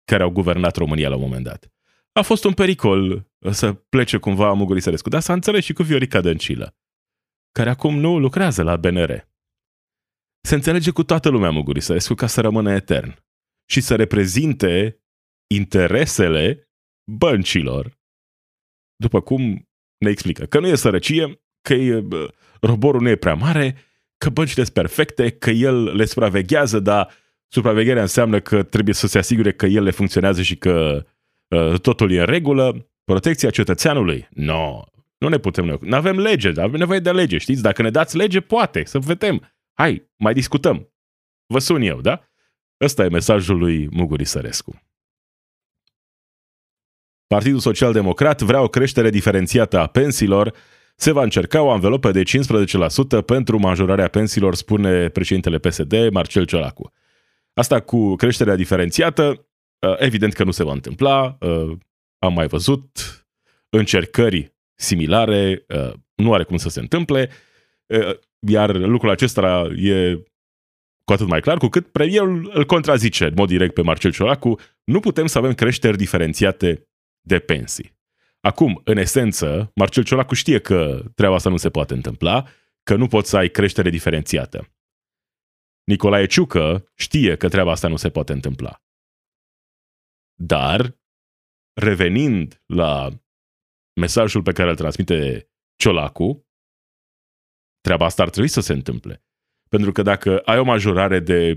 care 0.05 0.23
au 0.23 0.31
guvernat 0.31 0.77
România 0.77 1.09
la 1.09 1.15
un 1.15 1.21
moment 1.21 1.45
dat. 1.45 1.73
A 2.13 2.23
fost 2.23 2.45
un 2.45 2.53
pericol 2.53 3.31
să 3.51 3.73
plece 3.73 4.19
cumva 4.19 4.53
Muguri 4.53 4.81
Sărescu, 4.81 5.09
dar 5.09 5.21
s-a 5.21 5.33
înțeles 5.33 5.65
și 5.65 5.73
cu 5.73 5.83
Viorica 5.83 6.21
Dăncilă, 6.21 6.77
care 7.53 7.71
acum 7.71 7.99
nu 7.99 8.19
lucrează 8.19 8.63
la 8.63 8.77
BNR. 8.77 9.29
Se 10.41 10.55
înțelege 10.55 10.91
cu 10.91 11.05
toată 11.05 11.29
lumea 11.29 11.51
Muguri 11.51 11.81
Sărescu 11.81 12.15
ca 12.15 12.27
să 12.27 12.41
rămână 12.41 12.73
etern 12.73 13.24
și 13.67 13.81
să 13.81 13.95
reprezinte 13.95 15.03
interesele 15.47 16.69
băncilor. 17.11 17.99
După 18.97 19.21
cum 19.21 19.69
ne 19.99 20.11
explică 20.11 20.45
că 20.45 20.61
nu 20.61 20.67
e 20.67 20.75
sărăcie, 20.75 21.43
că 21.63 21.75
e, 21.75 22.05
roborul 22.61 23.01
nu 23.01 23.09
e 23.09 23.17
prea 23.17 23.35
mare, 23.35 23.77
că 24.19 24.31
băncile 24.31 24.63
sunt 24.63 24.75
perfecte, 24.75 25.31
că 25.31 25.51
el 25.51 25.97
le 25.97 26.05
supraveghează, 26.05 26.81
dar 26.81 27.13
supravegherea 27.49 28.03
înseamnă 28.03 28.41
că 28.41 28.63
trebuie 28.63 28.95
să 28.95 29.07
se 29.07 29.19
asigure 29.19 29.53
că 29.53 29.67
ele 29.67 29.91
funcționează 29.91 30.43
și 30.43 30.57
că 30.57 31.07
uh, 31.49 31.81
totul 31.81 32.13
e 32.13 32.21
în 32.21 32.27
regulă. 32.27 32.89
Protecția 33.05 33.51
cetățeanului? 33.51 34.29
Nu, 34.31 34.45
no, 34.45 34.83
nu 35.19 35.29
ne 35.29 35.39
putem 35.39 35.65
noi. 35.65 35.79
Nu 35.81 35.97
avem 35.97 36.19
lege, 36.19 36.49
avem 36.49 36.79
nevoie 36.79 36.99
de 36.99 37.13
lege, 37.13 37.39
știți? 37.39 37.63
Dacă 37.63 37.83
ne 37.83 37.91
dați 37.91 38.17
lege, 38.17 38.41
poate, 38.41 38.85
să 38.85 38.99
vedem. 38.99 39.55
Hai, 39.73 40.11
mai 40.17 40.33
discutăm. 40.33 40.93
Vă 41.47 41.59
sun 41.59 41.83
eu, 41.83 42.01
da? 42.01 42.29
Ăsta 42.85 43.05
e 43.05 43.09
mesajul 43.09 43.59
lui 43.59 43.89
Muguri 43.91 44.25
Sărescu. 44.25 44.83
Partidul 47.27 47.59
Social 47.59 47.93
Democrat 47.93 48.41
vrea 48.41 48.63
o 48.63 48.69
creștere 48.69 49.11
diferențiată 49.11 49.79
a 49.79 49.87
pensiilor. 49.87 50.55
Se 50.97 51.13
va 51.13 51.23
încerca 51.23 51.63
o 51.63 51.71
anvelopă 51.71 52.11
de 52.11 52.23
15% 52.23 53.25
pentru 53.27 53.59
majorarea 53.59 54.09
pensiilor, 54.09 54.55
spune 54.55 55.09
președintele 55.09 55.59
PSD, 55.59 56.09
Marcel 56.11 56.45
Ciolacu. 56.45 56.93
Asta 57.55 57.81
cu 57.81 58.15
creșterea 58.15 58.57
diferențiată, 58.57 59.47
uh, 59.87 59.95
evident 59.99 60.33
că 60.33 60.45
nu 60.45 60.51
se 60.51 60.65
va 60.65 60.73
întâmpla. 60.73 61.37
Uh, 61.41 61.77
am 62.19 62.33
mai 62.33 62.47
văzut 62.47 62.89
încercări 63.69 64.55
similare, 64.75 65.65
uh, 65.69 65.93
nu 66.15 66.33
are 66.33 66.45
cum 66.45 66.57
să 66.57 66.69
se 66.69 66.81
întâmple, 66.81 67.31
iar 68.39 68.75
lucrul 68.75 69.11
acesta 69.11 69.69
e 69.77 70.23
cu 71.05 71.13
atât 71.13 71.27
mai 71.27 71.41
clar 71.41 71.59
cu 71.59 71.69
cât 71.69 71.93
premierul 71.93 72.51
îl 72.55 72.65
contrazice 72.65 73.25
în 73.25 73.33
mod 73.37 73.49
direct 73.49 73.75
pe 73.75 73.83
Marcel 73.83 74.13
Ciolacu, 74.13 74.59
nu 74.85 75.01
putem 75.01 75.27
să 75.27 75.39
avem 75.39 75.55
creșteri 75.55 75.97
diferențiate 75.97 76.89
de 77.21 77.39
pensii. 77.39 77.93
Acum, 78.41 78.81
în 78.85 78.97
esență, 78.97 79.73
Marcel 79.75 80.05
Ciolacu 80.05 80.35
știe 80.35 80.61
că 80.61 81.03
treaba 81.15 81.35
asta 81.35 81.51
nu 81.51 81.57
se 81.57 81.71
poate 81.71 81.95
întâmpla, 81.95 82.49
că 82.83 82.97
nu 82.97 83.07
poți 83.07 83.29
să 83.29 83.37
ai 83.37 83.49
creștere 83.49 83.91
diferențiată. 83.91 84.75
Nicolae 85.85 86.27
Ciucă 86.27 86.93
știe 86.95 87.37
că 87.37 87.49
treaba 87.49 87.71
asta 87.71 87.89
nu 87.89 87.97
se 87.97 88.11
poate 88.11 88.33
întâmpla. 88.33 88.83
Dar, 90.35 90.99
revenind 91.81 92.63
la 92.67 93.09
mesajul 94.01 94.43
pe 94.43 94.53
care 94.53 94.71
îl 94.71 94.77
transmite 94.77 95.51
Ciolacu, 95.77 96.49
treaba 97.81 98.05
asta 98.05 98.23
ar 98.23 98.31
trebui 98.31 98.49
să 98.49 98.61
se 98.61 98.73
întâmple. 98.73 99.25
Pentru 99.75 99.93
că 99.93 100.03
dacă 100.03 100.39
ai 100.39 100.59
o 100.59 100.65
majorare 100.65 101.21
de, 101.21 101.55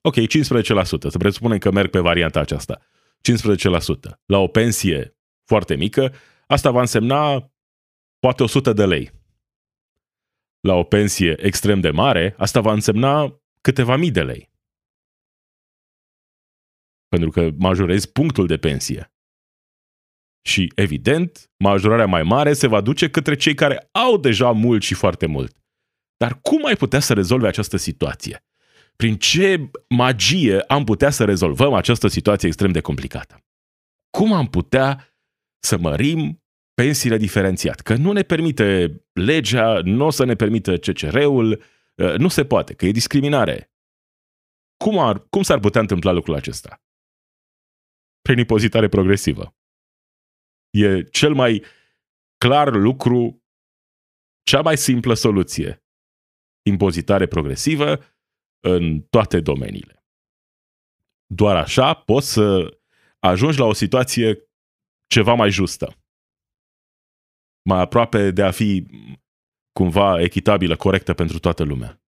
ok, 0.00 0.14
15%, 0.14 0.26
să 0.82 1.18
presupunem 1.18 1.58
că 1.58 1.70
merg 1.70 1.90
pe 1.90 1.98
varianta 1.98 2.40
aceasta, 2.40 2.78
15%, 2.78 4.18
la 4.26 4.38
o 4.38 4.46
pensie 4.46 5.16
foarte 5.44 5.74
mică, 5.74 6.14
asta 6.46 6.70
va 6.70 6.80
însemna 6.80 7.52
poate 8.18 8.42
100 8.42 8.72
de 8.72 8.86
lei. 8.86 9.10
La 10.60 10.74
o 10.74 10.82
pensie 10.82 11.46
extrem 11.46 11.80
de 11.80 11.90
mare, 11.90 12.34
asta 12.38 12.60
va 12.60 12.72
însemna 12.72 13.40
câteva 13.60 13.96
mii 13.96 14.10
de 14.10 14.22
lei. 14.22 14.50
Pentru 17.08 17.30
că 17.30 17.50
majorezi 17.58 18.12
punctul 18.12 18.46
de 18.46 18.56
pensie. 18.56 19.12
Și, 20.42 20.72
evident, 20.74 21.50
majorarea 21.56 22.06
mai 22.06 22.22
mare 22.22 22.52
se 22.52 22.66
va 22.66 22.80
duce 22.80 23.10
către 23.10 23.34
cei 23.34 23.54
care 23.54 23.88
au 23.92 24.18
deja 24.18 24.50
mult 24.50 24.82
și 24.82 24.94
foarte 24.94 25.26
mult. 25.26 25.59
Dar 26.20 26.40
cum 26.40 26.64
ai 26.64 26.76
putea 26.76 27.00
să 27.00 27.12
rezolve 27.12 27.46
această 27.48 27.76
situație? 27.76 28.44
Prin 28.96 29.16
ce 29.16 29.70
magie 29.88 30.60
am 30.60 30.84
putea 30.84 31.10
să 31.10 31.24
rezolvăm 31.24 31.74
această 31.74 32.08
situație 32.08 32.48
extrem 32.48 32.72
de 32.72 32.80
complicată? 32.80 33.44
Cum 34.10 34.32
am 34.32 34.46
putea 34.46 35.16
să 35.58 35.78
mărim 35.78 36.42
pensiile 36.74 37.16
diferențiat? 37.16 37.80
Că 37.80 37.94
nu 37.94 38.12
ne 38.12 38.22
permite 38.22 39.00
legea, 39.12 39.80
nu 39.84 40.06
o 40.06 40.10
să 40.10 40.24
ne 40.24 40.34
permită 40.34 40.76
CCR-ul, 40.76 41.62
ă, 41.98 42.16
nu 42.16 42.28
se 42.28 42.44
poate, 42.44 42.74
că 42.74 42.86
e 42.86 42.90
discriminare. 42.90 43.72
Cum, 44.84 44.98
ar, 44.98 45.26
cum 45.28 45.42
s-ar 45.42 45.58
putea 45.58 45.80
întâmpla 45.80 46.12
lucrul 46.12 46.34
acesta? 46.34 46.82
Prin 48.20 48.38
impozitare 48.38 48.88
progresivă. 48.88 49.54
E 50.70 51.02
cel 51.02 51.34
mai 51.34 51.64
clar 52.38 52.74
lucru, 52.74 53.44
cea 54.42 54.60
mai 54.60 54.76
simplă 54.76 55.14
soluție. 55.14 55.84
Impozitare 56.70 57.26
progresivă 57.26 57.98
în 58.60 59.00
toate 59.00 59.40
domeniile. 59.40 60.04
Doar 61.26 61.56
așa 61.56 61.94
poți 61.94 62.32
să 62.32 62.78
ajungi 63.18 63.58
la 63.58 63.64
o 63.64 63.72
situație 63.72 64.50
ceva 65.06 65.34
mai 65.34 65.50
justă. 65.50 65.94
Mai 67.62 67.80
aproape 67.80 68.30
de 68.30 68.42
a 68.42 68.50
fi 68.50 68.86
cumva 69.72 70.20
echitabilă, 70.20 70.76
corectă 70.76 71.14
pentru 71.14 71.38
toată 71.38 71.62
lumea. 71.62 72.02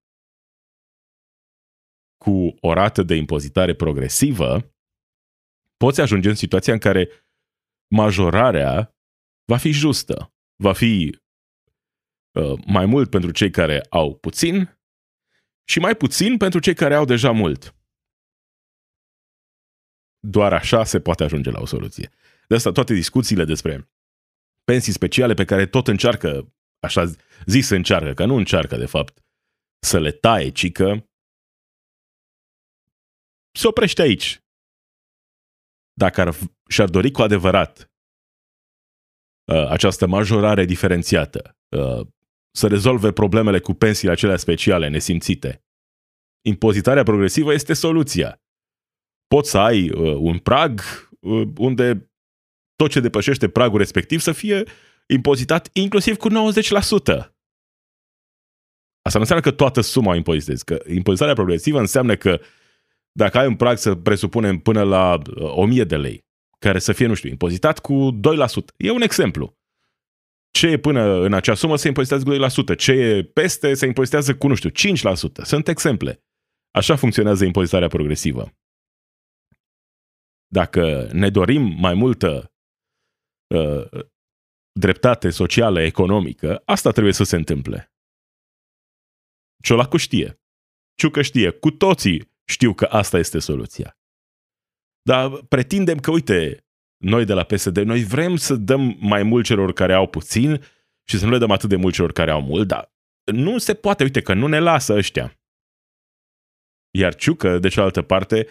Cu 2.17 2.55
o 2.61 2.73
rată 2.73 3.03
de 3.03 3.15
impozitare 3.15 3.75
progresivă, 3.75 4.75
poți 5.77 6.01
ajunge 6.01 6.29
în 6.29 6.35
situația 6.35 6.73
în 6.73 6.79
care 6.79 7.09
majorarea 7.95 8.97
va 9.45 9.57
fi 9.57 9.71
justă. 9.71 10.35
Va 10.57 10.73
fi 10.73 11.11
uh, 11.15 11.22
mai 12.67 12.87
mult 12.87 13.11
pentru 13.11 13.31
cei 13.31 13.51
care 13.51 13.87
au 13.91 14.15
puțin 14.15 14.79
și 15.65 15.79
mai 15.79 15.97
puțin 15.97 16.37
pentru 16.37 16.61
cei 16.61 16.75
care 16.75 16.95
au 16.95 17.05
deja 17.05 17.31
mult. 17.31 17.77
Doar 20.19 20.53
așa 20.53 20.85
se 20.85 21.01
poate 21.01 21.25
ajunge 21.25 21.51
la 21.51 21.61
o 21.61 21.67
soluție. 21.67 22.11
De 22.49 22.55
asta 22.55 22.73
toate 22.73 22.95
discuțiile 22.95 23.45
despre 23.45 23.91
pensii 24.65 24.93
speciale 24.93 25.35
pe 25.35 25.45
care 25.45 25.67
tot 25.67 25.89
încearcă, 25.89 26.55
așa 26.79 27.05
zis 27.47 27.69
încearcă, 27.69 28.13
că 28.15 28.25
nu 28.25 28.35
încearcă 28.35 28.77
de 28.77 28.87
fapt, 28.87 29.25
să 29.87 29.99
le 29.99 30.11
taie, 30.11 30.51
cică, 30.51 31.11
se 33.59 33.67
oprește 33.67 34.03
aici. 34.03 34.41
Dacă 35.93 36.21
ar, 36.21 36.35
și-ar 36.69 36.89
dori 36.89 37.11
cu 37.11 37.23
adevărat 37.23 37.91
uh, 39.53 39.67
această 39.69 40.07
majorare 40.07 40.65
diferențiată, 40.65 41.57
uh, 41.77 42.07
să 42.53 42.67
rezolve 42.67 43.13
problemele 43.13 43.61
cu 43.61 43.73
pensiile 43.73 44.13
acelea 44.13 44.37
speciale, 44.37 44.89
nesimțite. 44.89 45.65
Impozitarea 46.47 47.03
progresivă 47.03 47.53
este 47.53 47.73
soluția. 47.73 48.43
Poți 49.27 49.51
să 49.51 49.59
ai 49.59 49.91
uh, 49.91 50.17
un 50.19 50.39
prag 50.39 50.81
uh, 51.21 51.49
unde 51.57 52.11
tot 52.77 52.91
ce 52.91 53.01
depășește 53.01 53.49
pragul 53.49 53.79
respectiv 53.79 54.21
să 54.21 54.33
fie 54.33 54.65
impozitat 55.07 55.69
inclusiv 55.73 56.17
cu 56.17 56.29
90%. 56.29 56.33
Asta 59.03 59.19
nu 59.19 59.21
înseamnă 59.21 59.45
că 59.45 59.51
toată 59.51 59.81
suma 59.81 60.11
o 60.11 60.15
impozitezi, 60.15 60.65
că 60.65 60.83
impozitarea 60.89 61.35
progresivă 61.35 61.79
înseamnă 61.79 62.17
că 62.17 62.41
dacă 63.13 63.39
ai 63.39 63.47
un 63.47 63.57
prag, 63.57 63.79
să 63.79 63.95
presupunem, 63.95 64.59
până 64.59 64.83
la 64.83 65.19
1000 65.37 65.81
uh, 65.81 65.87
de 65.87 65.97
lei, 65.97 66.25
care 66.59 66.79
să 66.79 66.93
fie, 66.93 67.07
nu 67.07 67.15
știu, 67.15 67.31
impozitat 67.31 67.79
cu 67.79 68.21
2%. 68.21 68.77
E 68.77 68.91
un 68.91 69.03
exemplu 69.03 69.57
ce 70.53 70.67
e 70.67 70.79
până 70.79 71.03
în 71.25 71.33
acea 71.33 71.55
sumă 71.55 71.77
se 71.77 71.89
impozitează 71.89 72.25
cu 72.25 72.73
2%, 72.75 72.77
ce 72.77 72.93
e 72.93 73.23
peste 73.23 73.75
se 73.75 73.87
impozitează 73.87 74.37
cu, 74.37 74.47
nu 74.49 74.55
știu, 74.55 74.71
5%. 74.71 75.43
Sunt 75.43 75.69
exemple. 75.69 76.25
Așa 76.71 76.97
funcționează 76.97 77.45
impozitarea 77.45 77.89
progresivă. 77.89 78.53
Dacă 80.47 81.09
ne 81.13 81.31
dorim 81.31 81.63
mai 81.63 81.95
multă 81.95 82.53
uh, 83.55 84.05
dreptate 84.73 85.31
socială, 85.31 85.81
economică, 85.81 86.63
asta 86.65 86.91
trebuie 86.91 87.13
să 87.13 87.25
se 87.25 87.37
întâmple. 87.37 87.93
Ciolacu 89.63 89.97
știe. 89.97 90.41
Ciucă 90.95 91.23
știe. 91.23 91.51
Cu 91.51 91.71
toții 91.71 92.33
știu 92.45 92.75
că 92.75 92.85
asta 92.85 93.19
este 93.19 93.39
soluția. 93.39 93.97
Dar 95.03 95.43
pretindem 95.43 95.99
că, 95.99 96.11
uite, 96.11 96.62
noi 97.03 97.25
de 97.25 97.33
la 97.33 97.43
PSD, 97.43 97.77
noi 97.77 98.05
vrem 98.05 98.37
să 98.37 98.55
dăm 98.55 98.97
mai 99.01 99.23
mult 99.23 99.45
celor 99.45 99.73
care 99.73 99.93
au 99.93 100.07
puțin 100.07 100.63
și 101.05 101.19
să 101.19 101.25
nu 101.25 101.31
le 101.31 101.39
dăm 101.39 101.51
atât 101.51 101.69
de 101.69 101.77
mult 101.77 101.95
celor 101.95 102.13
care 102.13 102.31
au 102.31 102.43
mult, 102.43 102.69
dar 102.69 102.93
nu 103.25 103.59
se 103.59 103.75
poate, 103.75 104.03
uite 104.03 104.21
că 104.21 104.35
nu 104.35 104.47
ne 104.47 104.59
lasă 104.59 104.93
ăștia. 104.93 105.41
Iar 106.91 107.15
Ciucă, 107.15 107.59
de 107.59 107.69
cealaltă 107.69 108.03
parte, 108.03 108.47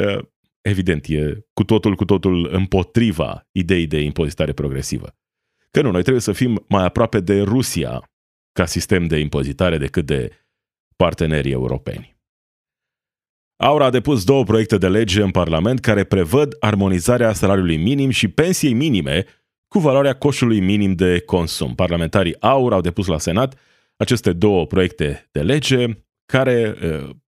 uh, 0.00 0.24
evident, 0.60 1.06
e 1.08 1.46
cu 1.52 1.64
totul, 1.64 1.94
cu 1.94 2.04
totul 2.04 2.48
împotriva 2.52 3.48
ideii 3.52 3.86
de 3.86 4.00
impozitare 4.00 4.52
progresivă. 4.52 5.16
Că 5.70 5.82
nu, 5.82 5.90
noi 5.90 6.00
trebuie 6.00 6.22
să 6.22 6.32
fim 6.32 6.64
mai 6.68 6.84
aproape 6.84 7.20
de 7.20 7.42
Rusia 7.42 8.10
ca 8.52 8.66
sistem 8.66 9.06
de 9.06 9.18
impozitare 9.18 9.78
decât 9.78 10.06
de 10.06 10.30
partenerii 10.96 11.52
europeni. 11.52 12.15
Aura 13.58 13.84
a 13.84 13.90
depus 13.90 14.24
două 14.24 14.44
proiecte 14.44 14.78
de 14.78 14.88
lege 14.88 15.22
în 15.22 15.30
Parlament 15.30 15.80
care 15.80 16.04
prevăd 16.04 16.56
armonizarea 16.60 17.32
salariului 17.32 17.76
minim 17.76 18.10
și 18.10 18.28
pensiei 18.28 18.72
minime 18.72 19.24
cu 19.68 19.78
valoarea 19.78 20.14
coșului 20.14 20.60
minim 20.60 20.92
de 20.92 21.20
consum. 21.20 21.74
Parlamentarii 21.74 22.40
Aur 22.40 22.72
au 22.72 22.80
depus 22.80 23.06
la 23.06 23.18
Senat 23.18 23.58
aceste 23.96 24.32
două 24.32 24.66
proiecte 24.66 25.28
de 25.32 25.42
lege 25.42 25.86
care 26.26 26.76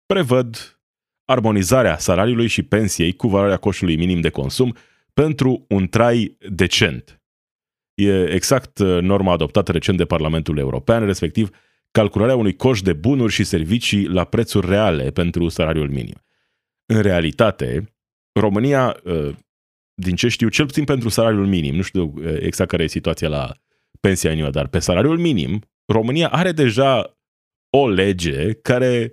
prevăd 0.06 0.78
armonizarea 1.24 1.98
salariului 1.98 2.46
și 2.46 2.62
pensiei 2.62 3.12
cu 3.12 3.28
valoarea 3.28 3.56
coșului 3.56 3.96
minim 3.96 4.20
de 4.20 4.30
consum 4.30 4.74
pentru 5.12 5.64
un 5.68 5.86
trai 5.86 6.36
decent. 6.50 7.22
E 7.94 8.24
exact 8.24 8.78
norma 8.78 9.32
adoptată 9.32 9.72
recent 9.72 9.96
de 9.96 10.04
Parlamentul 10.04 10.58
European, 10.58 11.04
respectiv 11.04 11.50
calcularea 11.98 12.36
unui 12.36 12.56
coș 12.56 12.80
de 12.80 12.92
bunuri 12.92 13.32
și 13.32 13.44
servicii 13.44 14.06
la 14.06 14.24
prețuri 14.24 14.66
reale 14.68 15.10
pentru 15.10 15.48
salariul 15.48 15.90
minim. 15.90 16.22
În 16.86 17.02
realitate, 17.02 17.94
România, 18.40 18.96
ă, 19.06 19.34
din 19.94 20.14
ce 20.16 20.28
știu, 20.28 20.48
cel 20.48 20.66
puțin 20.66 20.84
pentru 20.84 21.08
salariul 21.08 21.46
minim, 21.46 21.74
nu 21.74 21.82
știu 21.82 22.14
ă, 22.24 22.28
exact 22.28 22.70
care 22.70 22.82
e 22.82 22.86
situația 22.86 23.28
la 23.28 23.52
pensia 24.00 24.30
minimă, 24.30 24.50
dar 24.50 24.66
pe 24.66 24.78
salariul 24.78 25.18
minim, 25.18 25.62
România 25.92 26.28
are 26.28 26.52
deja 26.52 27.18
o 27.70 27.88
lege 27.88 28.52
care 28.52 29.12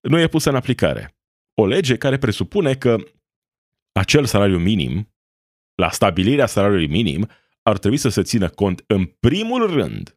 nu 0.00 0.18
e 0.18 0.28
pusă 0.28 0.48
în 0.48 0.56
aplicare. 0.56 1.16
O 1.54 1.66
lege 1.66 1.96
care 1.96 2.18
presupune 2.18 2.74
că 2.74 2.96
acel 3.92 4.24
salariu 4.24 4.58
minim, 4.58 5.14
la 5.74 5.90
stabilirea 5.90 6.46
salariului 6.46 6.86
minim, 6.86 7.28
ar 7.62 7.78
trebui 7.78 7.96
să 7.96 8.08
se 8.08 8.22
țină 8.22 8.48
cont 8.48 8.84
în 8.86 9.04
primul 9.04 9.70
rând 9.70 10.15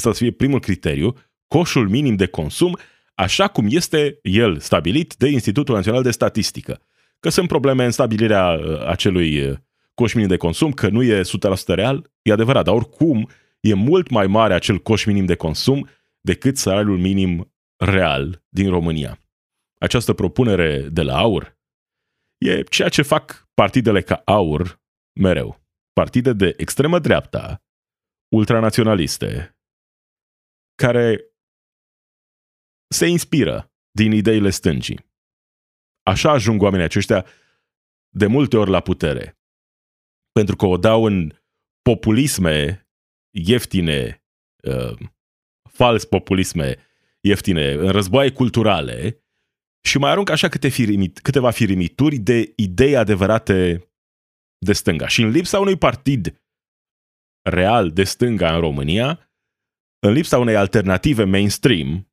să 0.00 0.12
fie 0.12 0.30
primul 0.30 0.60
criteriu, 0.60 1.14
coșul 1.48 1.88
minim 1.88 2.16
de 2.16 2.26
consum, 2.26 2.78
așa 3.14 3.48
cum 3.48 3.66
este 3.70 4.18
el 4.22 4.58
stabilit 4.58 5.14
de 5.16 5.28
Institutul 5.28 5.74
Național 5.74 6.02
de 6.02 6.10
Statistică. 6.10 6.80
Că 7.20 7.28
sunt 7.28 7.48
probleme 7.48 7.84
în 7.84 7.90
stabilirea 7.90 8.48
uh, 8.48 8.86
acelui 8.86 9.40
uh, 9.40 9.56
coș 9.94 10.12
minim 10.12 10.28
de 10.28 10.36
consum, 10.36 10.72
că 10.72 10.88
nu 10.88 11.02
e 11.02 11.20
100% 11.20 11.24
real, 11.66 12.10
e 12.22 12.32
adevărat, 12.32 12.64
dar 12.64 12.74
oricum 12.74 13.28
e 13.60 13.74
mult 13.74 14.10
mai 14.10 14.26
mare 14.26 14.54
acel 14.54 14.78
coș 14.78 15.04
minim 15.04 15.24
de 15.24 15.34
consum 15.34 15.88
decât 16.20 16.56
salariul 16.56 16.98
minim 16.98 17.52
real 17.76 18.44
din 18.48 18.70
România. 18.70 19.18
Această 19.78 20.12
propunere 20.12 20.88
de 20.92 21.02
la 21.02 21.18
AUR 21.18 21.58
e 22.38 22.62
ceea 22.62 22.88
ce 22.88 23.02
fac 23.02 23.48
partidele 23.54 24.00
ca 24.00 24.22
AUR 24.24 24.80
mereu. 25.20 25.60
Partide 25.92 26.32
de 26.32 26.54
extremă 26.56 26.98
dreapta, 26.98 27.62
ultranaționaliste, 28.28 29.58
care 30.80 31.24
se 32.94 33.06
inspiră 33.06 33.72
din 33.90 34.12
ideile 34.12 34.50
stângii. 34.50 35.00
Așa 36.02 36.30
ajung 36.30 36.62
oamenii 36.62 36.84
aceștia 36.84 37.26
de 38.08 38.26
multe 38.26 38.56
ori 38.56 38.70
la 38.70 38.80
putere. 38.80 39.38
Pentru 40.32 40.56
că 40.56 40.66
o 40.66 40.76
dau 40.76 41.04
în 41.04 41.32
populisme 41.82 42.88
ieftine, 43.30 44.24
uh, 44.62 45.08
fals 45.70 46.04
populisme 46.04 46.76
ieftine, 47.20 47.72
în 47.72 47.90
războaie 47.90 48.32
culturale 48.32 49.24
și 49.84 49.98
mai 49.98 50.10
aruncă 50.10 50.32
așa 50.32 50.48
câte 50.48 50.68
firimit, 50.68 51.18
câteva 51.18 51.50
firimituri 51.50 52.16
de 52.16 52.52
idei 52.56 52.96
adevărate 52.96 53.88
de 54.58 54.72
stânga. 54.72 55.06
Și 55.08 55.22
în 55.22 55.28
lipsa 55.28 55.58
unui 55.58 55.76
partid 55.76 56.42
real 57.42 57.90
de 57.90 58.04
stânga 58.04 58.54
în 58.54 58.60
România, 58.60 59.29
în 60.00 60.12
lipsa 60.12 60.38
unei 60.38 60.56
alternative 60.56 61.24
mainstream 61.24 62.10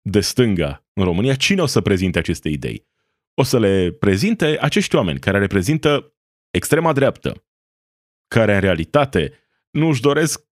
de 0.00 0.20
stânga 0.20 0.86
în 0.92 1.04
România, 1.04 1.34
cine 1.34 1.62
o 1.62 1.66
să 1.66 1.80
prezinte 1.80 2.18
aceste 2.18 2.48
idei? 2.48 2.86
O 3.34 3.42
să 3.42 3.58
le 3.58 3.90
prezinte 3.90 4.58
acești 4.60 4.94
oameni 4.94 5.18
care 5.18 5.38
reprezintă 5.38 6.14
extrema 6.50 6.92
dreaptă, 6.92 7.46
care 8.28 8.54
în 8.54 8.60
realitate 8.60 9.32
nu 9.70 9.88
își 9.88 10.00
doresc 10.00 10.46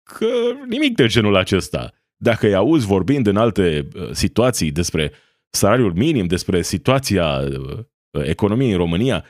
nimic 0.69 0.95
de 0.95 1.07
genul 1.07 1.37
acesta. 1.37 1.93
Dacă 2.17 2.47
îi 2.47 2.55
auzi 2.55 2.87
vorbind 2.87 3.27
în 3.27 3.37
alte 3.37 3.89
uh, 3.95 4.11
situații 4.13 4.73
despre 4.73 5.13
salariul 5.51 5.95
minim, 5.95 6.27
despre 6.27 6.63
situația 6.63 7.39
uh, 7.39 7.85
economiei 8.11 8.71
în 8.71 8.77
România, 8.77 9.25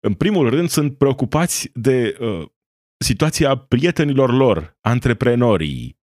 în 0.00 0.14
primul 0.14 0.50
rând 0.50 0.68
sunt 0.68 0.98
preocupați 0.98 1.70
de 1.74 2.16
uh, 2.20 2.46
situația 2.98 3.56
prietenilor 3.56 4.32
lor, 4.32 4.76
antreprenorii, 4.80 5.98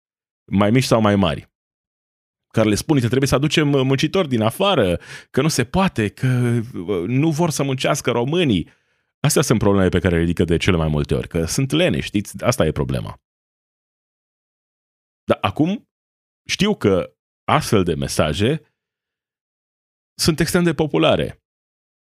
mai 0.45 0.71
mici 0.71 0.83
sau 0.83 1.01
mai 1.01 1.15
mari, 1.15 1.51
care 2.47 2.69
le 2.69 2.75
spun 2.75 2.99
că 2.99 3.07
trebuie 3.07 3.27
să 3.27 3.35
aducem 3.35 3.73
uh, 3.73 3.81
muncitori 3.83 4.27
din 4.27 4.41
afară, 4.41 4.99
că 5.29 5.41
nu 5.41 5.47
se 5.47 5.63
poate, 5.63 6.09
că 6.09 6.27
uh, 6.73 7.03
nu 7.07 7.31
vor 7.31 7.49
să 7.49 7.63
muncească 7.63 8.11
românii. 8.11 8.69
Astea 9.19 9.41
sunt 9.41 9.59
problemele 9.59 9.89
pe 9.89 9.99
care 9.99 10.15
le 10.15 10.21
ridică 10.21 10.43
de 10.43 10.57
cele 10.57 10.77
mai 10.77 10.87
multe 10.87 11.15
ori, 11.15 11.27
că 11.27 11.45
sunt 11.45 11.71
lene, 11.71 11.99
știți? 11.99 12.43
Asta 12.43 12.65
e 12.65 12.71
problema. 12.71 13.21
Dar 15.23 15.37
acum 15.41 15.89
știu 16.47 16.75
că 16.75 17.15
astfel 17.43 17.83
de 17.83 17.93
mesaje 17.93 18.61
sunt 20.19 20.39
extrem 20.39 20.63
de 20.63 20.73
populare. 20.73 21.43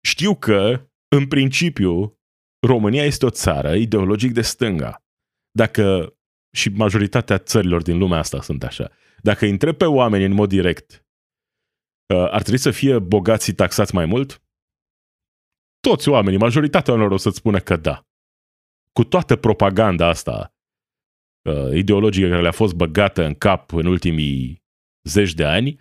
Știu 0.06 0.36
că, 0.36 0.88
în 1.08 1.28
principiu, 1.28 2.18
România 2.66 3.04
este 3.04 3.26
o 3.26 3.30
țară 3.30 3.74
ideologic 3.74 4.32
de 4.32 4.42
stânga. 4.42 5.04
Dacă 5.50 6.13
și 6.54 6.68
majoritatea 6.68 7.38
țărilor 7.38 7.82
din 7.82 7.98
lumea 7.98 8.18
asta 8.18 8.40
sunt 8.40 8.62
așa. 8.62 8.90
Dacă 9.22 9.44
îi 9.44 9.50
întreb 9.50 9.76
pe 9.76 9.84
oameni 9.84 10.24
în 10.24 10.32
mod 10.32 10.48
direct, 10.48 11.06
uh, 12.14 12.30
ar 12.30 12.40
trebui 12.40 12.58
să 12.58 12.70
fie 12.70 12.98
bogați 12.98 13.44
și 13.44 13.54
taxați 13.54 13.94
mai 13.94 14.06
mult? 14.06 14.42
Toți 15.80 16.08
oamenii, 16.08 16.38
majoritatea 16.38 16.92
oamenilor 16.92 17.18
o 17.18 17.22
să-ți 17.22 17.36
spună 17.36 17.58
că 17.58 17.76
da. 17.76 18.06
Cu 18.92 19.04
toată 19.04 19.36
propaganda 19.36 20.06
asta 20.08 20.54
uh, 21.42 21.72
ideologică 21.72 22.28
care 22.28 22.42
le-a 22.42 22.52
fost 22.52 22.74
băgată 22.74 23.24
în 23.24 23.34
cap 23.34 23.72
în 23.72 23.86
ultimii 23.86 24.62
zeci 25.02 25.34
de 25.34 25.44
ani, 25.44 25.80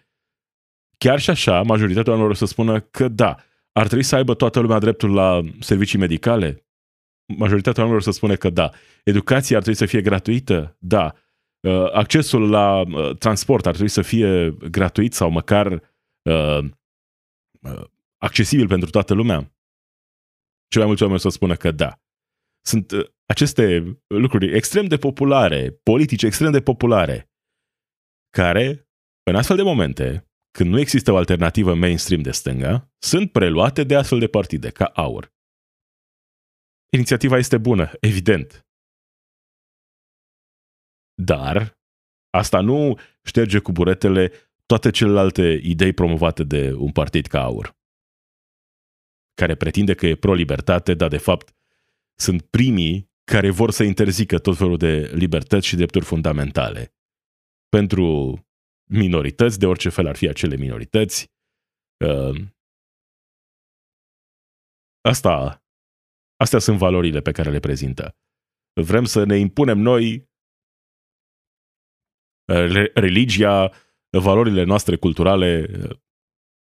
chiar 0.98 1.20
și 1.20 1.30
așa, 1.30 1.62
majoritatea 1.62 2.12
oamenilor 2.12 2.36
o 2.36 2.46
să 2.46 2.46
spună 2.46 2.82
că 2.82 3.08
da. 3.08 3.36
Ar 3.72 3.86
trebui 3.86 4.04
să 4.04 4.16
aibă 4.16 4.36
toată 4.36 4.60
lumea 4.60 4.80
dreptul 4.80 5.14
la 5.14 5.42
servicii 5.60 6.00
medicale? 6.00 6.68
Majoritatea 7.26 7.84
oamenilor 7.84 8.02
să 8.12 8.18
spune 8.18 8.36
că 8.36 8.50
da. 8.50 8.72
Educația 9.04 9.56
ar 9.58 9.62
trebui 9.62 9.80
să 9.80 9.86
fie 9.86 10.02
gratuită? 10.02 10.76
Da. 10.80 11.14
Uh, 11.68 11.92
accesul 11.92 12.50
la 12.50 12.80
uh, 12.80 13.18
transport 13.18 13.66
ar 13.66 13.72
trebui 13.72 13.92
să 13.92 14.02
fie 14.02 14.52
gratuit 14.52 15.14
sau 15.14 15.30
măcar 15.30 15.72
uh, 16.30 16.70
accesibil 18.18 18.68
pentru 18.68 18.90
toată 18.90 19.14
lumea? 19.14 19.38
Cel 20.68 20.82
mai 20.82 20.86
mulți 20.86 21.04
oameni 21.04 21.20
să 21.20 21.30
spună 21.30 21.56
că 21.56 21.72
da. 21.72 22.02
Sunt 22.66 22.92
aceste 23.26 23.98
lucruri 24.08 24.56
extrem 24.56 24.86
de 24.86 24.98
populare, 24.98 25.80
politice 25.84 26.26
extrem 26.26 26.52
de 26.52 26.62
populare, 26.62 27.32
care, 28.30 28.90
în 29.24 29.36
astfel 29.36 29.56
de 29.56 29.62
momente, 29.62 30.28
când 30.58 30.70
nu 30.70 30.80
există 30.80 31.12
o 31.12 31.18
alternativă 31.18 31.74
mainstream 31.74 32.22
de 32.22 32.32
stânga, 32.32 32.92
sunt 32.98 33.32
preluate 33.32 33.84
de 33.84 33.96
astfel 33.96 34.20
de 34.20 34.28
partide, 34.28 34.70
ca 34.70 34.86
AUR. 34.86 35.33
Inițiativa 36.93 37.38
este 37.38 37.58
bună, 37.58 37.91
evident. 37.99 38.67
Dar 41.23 41.79
asta 42.29 42.62
nu 42.62 42.99
șterge 43.23 43.60
cu 43.60 43.71
buretele 43.71 44.32
toate 44.65 44.89
celelalte 44.91 45.60
idei 45.63 45.93
promovate 45.93 46.43
de 46.43 46.73
un 46.73 46.91
partid 46.91 47.25
ca 47.25 47.41
AUR, 47.41 47.77
care 49.34 49.56
pretinde 49.56 49.93
că 49.95 50.06
e 50.06 50.15
pro-libertate, 50.15 50.93
dar 50.93 51.10
de 51.10 51.17
fapt 51.17 51.56
sunt 52.19 52.41
primii 52.41 53.12
care 53.23 53.49
vor 53.49 53.71
să 53.71 53.84
interzică 53.84 54.39
tot 54.39 54.58
felul 54.58 54.77
de 54.77 55.12
libertăți 55.13 55.67
și 55.67 55.75
drepturi 55.75 56.06
fundamentale 56.06 56.95
pentru 57.69 58.38
minorități, 58.91 59.60
de 59.60 59.65
orice 59.65 59.89
fel 59.89 60.08
ar 60.08 60.15
fi 60.15 60.27
acele 60.27 60.56
minorități. 60.56 61.32
Uh, 62.06 62.47
asta 65.01 65.62
Astea 66.43 66.60
sunt 66.60 66.77
valorile 66.77 67.21
pe 67.21 67.32
care 67.32 67.49
le 67.49 67.60
prezintă. 67.60 68.17
Vrem 68.82 69.06
să 69.06 69.23
ne 69.23 69.38
impunem 69.38 69.77
noi 69.77 70.29
uh, 72.53 72.91
religia, 72.93 73.71
valorile 74.10 74.63
noastre 74.63 74.95
culturale 74.95 75.67
uh, 75.69 75.97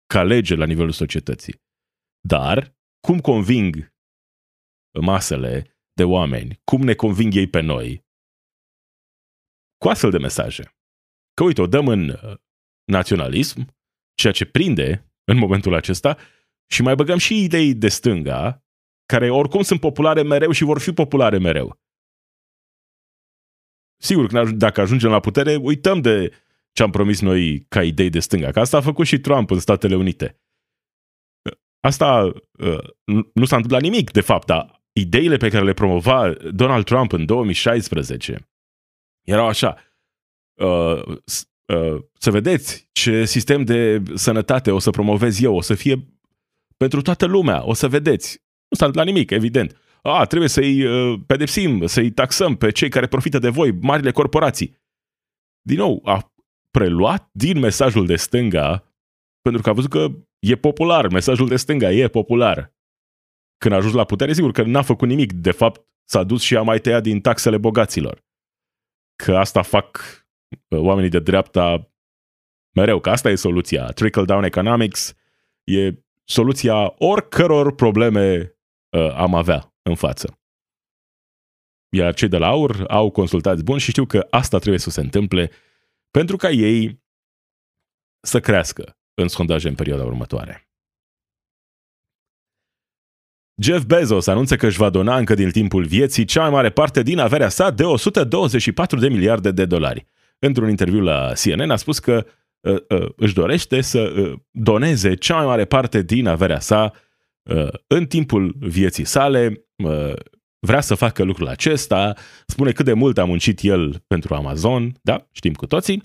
ca 0.05 0.23
lege 0.23 0.55
la 0.55 0.65
nivelul 0.65 0.91
societății. 0.91 1.61
Dar 2.27 2.77
cum 3.07 3.19
conving 3.19 3.93
masele 5.01 5.77
de 5.93 6.03
oameni, 6.03 6.61
cum 6.63 6.81
ne 6.81 6.93
conving 6.93 7.35
ei 7.35 7.49
pe 7.49 7.59
noi, 7.59 8.05
cu 9.77 9.89
astfel 9.89 10.11
de 10.11 10.17
mesaje. 10.17 10.63
Că 11.33 11.43
uite, 11.43 11.61
o 11.61 11.67
dăm 11.67 11.87
în 11.87 12.09
uh, 12.09 12.37
naționalism, 12.83 13.75
ceea 14.13 14.33
ce 14.33 14.45
prinde 14.45 15.13
în 15.23 15.37
momentul 15.37 15.73
acesta, 15.73 16.17
și 16.71 16.81
mai 16.81 16.95
băgăm 16.95 17.17
și 17.17 17.43
idei 17.43 17.73
de 17.73 17.87
stânga, 17.87 18.62
care 19.05 19.29
oricum 19.29 19.61
sunt 19.61 19.79
populare 19.79 20.21
mereu 20.21 20.51
și 20.51 20.63
vor 20.63 20.79
fi 20.79 20.91
populare 20.91 21.37
mereu. 21.37 21.81
Sigur, 24.01 24.51
dacă 24.51 24.81
ajungem 24.81 25.09
la 25.09 25.19
putere, 25.19 25.55
uităm 25.55 26.01
de 26.01 26.31
ce 26.71 26.83
am 26.83 26.91
promis 26.91 27.21
noi 27.21 27.65
ca 27.67 27.83
idei 27.83 28.09
de 28.09 28.19
stânga, 28.19 28.51
că 28.51 28.59
asta 28.59 28.77
a 28.77 28.81
făcut 28.81 29.05
și 29.05 29.19
Trump 29.19 29.51
în 29.51 29.59
Statele 29.59 29.95
Unite. 29.95 30.37
Asta 31.79 32.31
uh, 32.59 32.83
nu 33.33 33.45
s-a 33.45 33.55
întâmplat 33.55 33.81
nimic, 33.81 34.11
de 34.11 34.21
fapt, 34.21 34.47
dar 34.47 34.83
ideile 34.93 35.37
pe 35.37 35.49
care 35.49 35.63
le 35.63 35.73
promova 35.73 36.33
Donald 36.33 36.85
Trump 36.85 37.11
în 37.11 37.25
2016 37.25 38.47
erau 39.23 39.47
așa. 39.47 39.77
Uh, 40.53 41.01
uh, 41.65 42.03
să 42.13 42.31
vedeți 42.31 42.89
ce 42.91 43.25
sistem 43.25 43.63
de 43.63 44.03
sănătate 44.13 44.71
o 44.71 44.79
să 44.79 44.89
promovez 44.89 45.41
eu, 45.41 45.55
o 45.55 45.61
să 45.61 45.75
fie 45.75 46.07
pentru 46.77 47.01
toată 47.01 47.25
lumea, 47.25 47.65
o 47.65 47.73
să 47.73 47.87
vedeți. 47.87 48.42
Nu 48.73 48.79
s-a 48.79 48.85
întâmplat 48.85 49.13
nimic, 49.13 49.31
evident. 49.31 49.77
A, 50.01 50.25
trebuie 50.25 50.49
să-i 50.49 50.87
pedepsim, 51.25 51.85
să-i 51.85 52.11
taxăm 52.11 52.55
pe 52.55 52.71
cei 52.71 52.89
care 52.89 53.07
profită 53.07 53.39
de 53.39 53.49
voi, 53.49 53.71
marile 53.71 54.11
corporații. 54.11 54.81
Din 55.61 55.77
nou, 55.77 56.01
a 56.05 56.33
preluat 56.71 57.29
din 57.31 57.59
mesajul 57.59 58.05
de 58.05 58.15
stânga, 58.15 58.93
pentru 59.41 59.61
că 59.61 59.69
a 59.69 59.73
văzut 59.73 59.89
că 59.89 60.07
e 60.39 60.55
popular, 60.55 61.07
mesajul 61.07 61.47
de 61.47 61.55
stânga 61.55 61.91
e 61.91 62.07
popular. 62.07 62.73
Când 63.57 63.73
a 63.73 63.77
ajuns 63.77 63.93
la 63.93 64.03
putere, 64.03 64.33
sigur 64.33 64.51
că 64.51 64.63
n-a 64.63 64.81
făcut 64.81 65.07
nimic. 65.07 65.33
De 65.33 65.51
fapt, 65.51 65.85
s-a 66.03 66.23
dus 66.23 66.41
și 66.41 66.57
a 66.57 66.61
mai 66.61 66.79
tăiat 66.79 67.03
din 67.03 67.21
taxele 67.21 67.57
bogaților. 67.57 68.25
Că 69.15 69.37
asta 69.37 69.61
fac 69.61 69.99
uh, 70.67 70.79
oamenii 70.79 71.09
de 71.09 71.19
dreapta 71.19 71.91
mereu, 72.75 72.99
că 72.99 73.09
asta 73.09 73.29
e 73.29 73.35
soluția. 73.35 73.85
Trickle-down 73.85 74.43
economics 74.43 75.15
e 75.63 75.93
soluția 76.23 76.93
oricăror 76.97 77.75
probleme 77.75 78.47
uh, 78.93 79.13
am 79.15 79.35
avea 79.35 79.73
în 79.81 79.95
față. 79.95 80.37
Iar 81.95 82.13
cei 82.13 82.27
de 82.27 82.37
la 82.37 82.47
AUR 82.47 82.85
au 82.87 83.11
consultați 83.11 83.63
buni 83.63 83.79
și 83.79 83.89
știu 83.89 84.05
că 84.05 84.27
asta 84.29 84.57
trebuie 84.57 84.79
să 84.79 84.89
se 84.89 85.01
întâmple 85.01 85.51
pentru 86.11 86.37
ca 86.37 86.49
ei 86.49 87.01
să 88.19 88.39
crească 88.39 88.97
în 89.13 89.27
sondaje 89.27 89.67
în 89.67 89.75
perioada 89.75 90.03
următoare. 90.03 90.67
Jeff 93.61 93.85
Bezos 93.85 94.27
anunță 94.27 94.55
că 94.55 94.65
își 94.65 94.77
va 94.77 94.89
dona 94.89 95.17
încă 95.17 95.33
din 95.33 95.51
timpul 95.51 95.85
vieții 95.85 96.25
cea 96.25 96.41
mai 96.41 96.49
mare 96.49 96.69
parte 96.69 97.03
din 97.03 97.19
averea 97.19 97.49
sa 97.49 97.71
de 97.71 97.83
124 97.83 98.99
de 98.99 99.09
miliarde 99.09 99.51
de 99.51 99.65
dolari. 99.65 100.07
Într-un 100.39 100.69
interviu 100.69 101.01
la 101.01 101.33
CNN 101.43 101.69
a 101.69 101.75
spus 101.75 101.99
că 101.99 102.25
uh, 102.59 102.75
uh, 102.89 103.09
își 103.15 103.33
dorește 103.33 103.81
să 103.81 103.99
uh, 103.99 104.39
doneze 104.51 105.15
cea 105.15 105.35
mai 105.35 105.45
mare 105.45 105.65
parte 105.65 106.01
din 106.01 106.27
averea 106.27 106.59
sa 106.59 106.91
uh, 106.93 106.99
în 107.87 108.05
timpul 108.05 108.55
vieții 108.59 109.05
sale. 109.05 109.65
Uh, 109.75 110.13
vrea 110.59 110.81
să 110.81 110.95
facă 110.95 111.23
lucrul 111.23 111.47
acesta, 111.47 112.13
spune 112.47 112.71
cât 112.71 112.85
de 112.85 112.93
mult 112.93 113.17
a 113.17 113.25
muncit 113.25 113.59
el 113.61 114.03
pentru 114.07 114.35
Amazon, 114.35 114.97
da, 115.01 115.27
știm 115.31 115.53
cu 115.53 115.65
toții, 115.65 116.03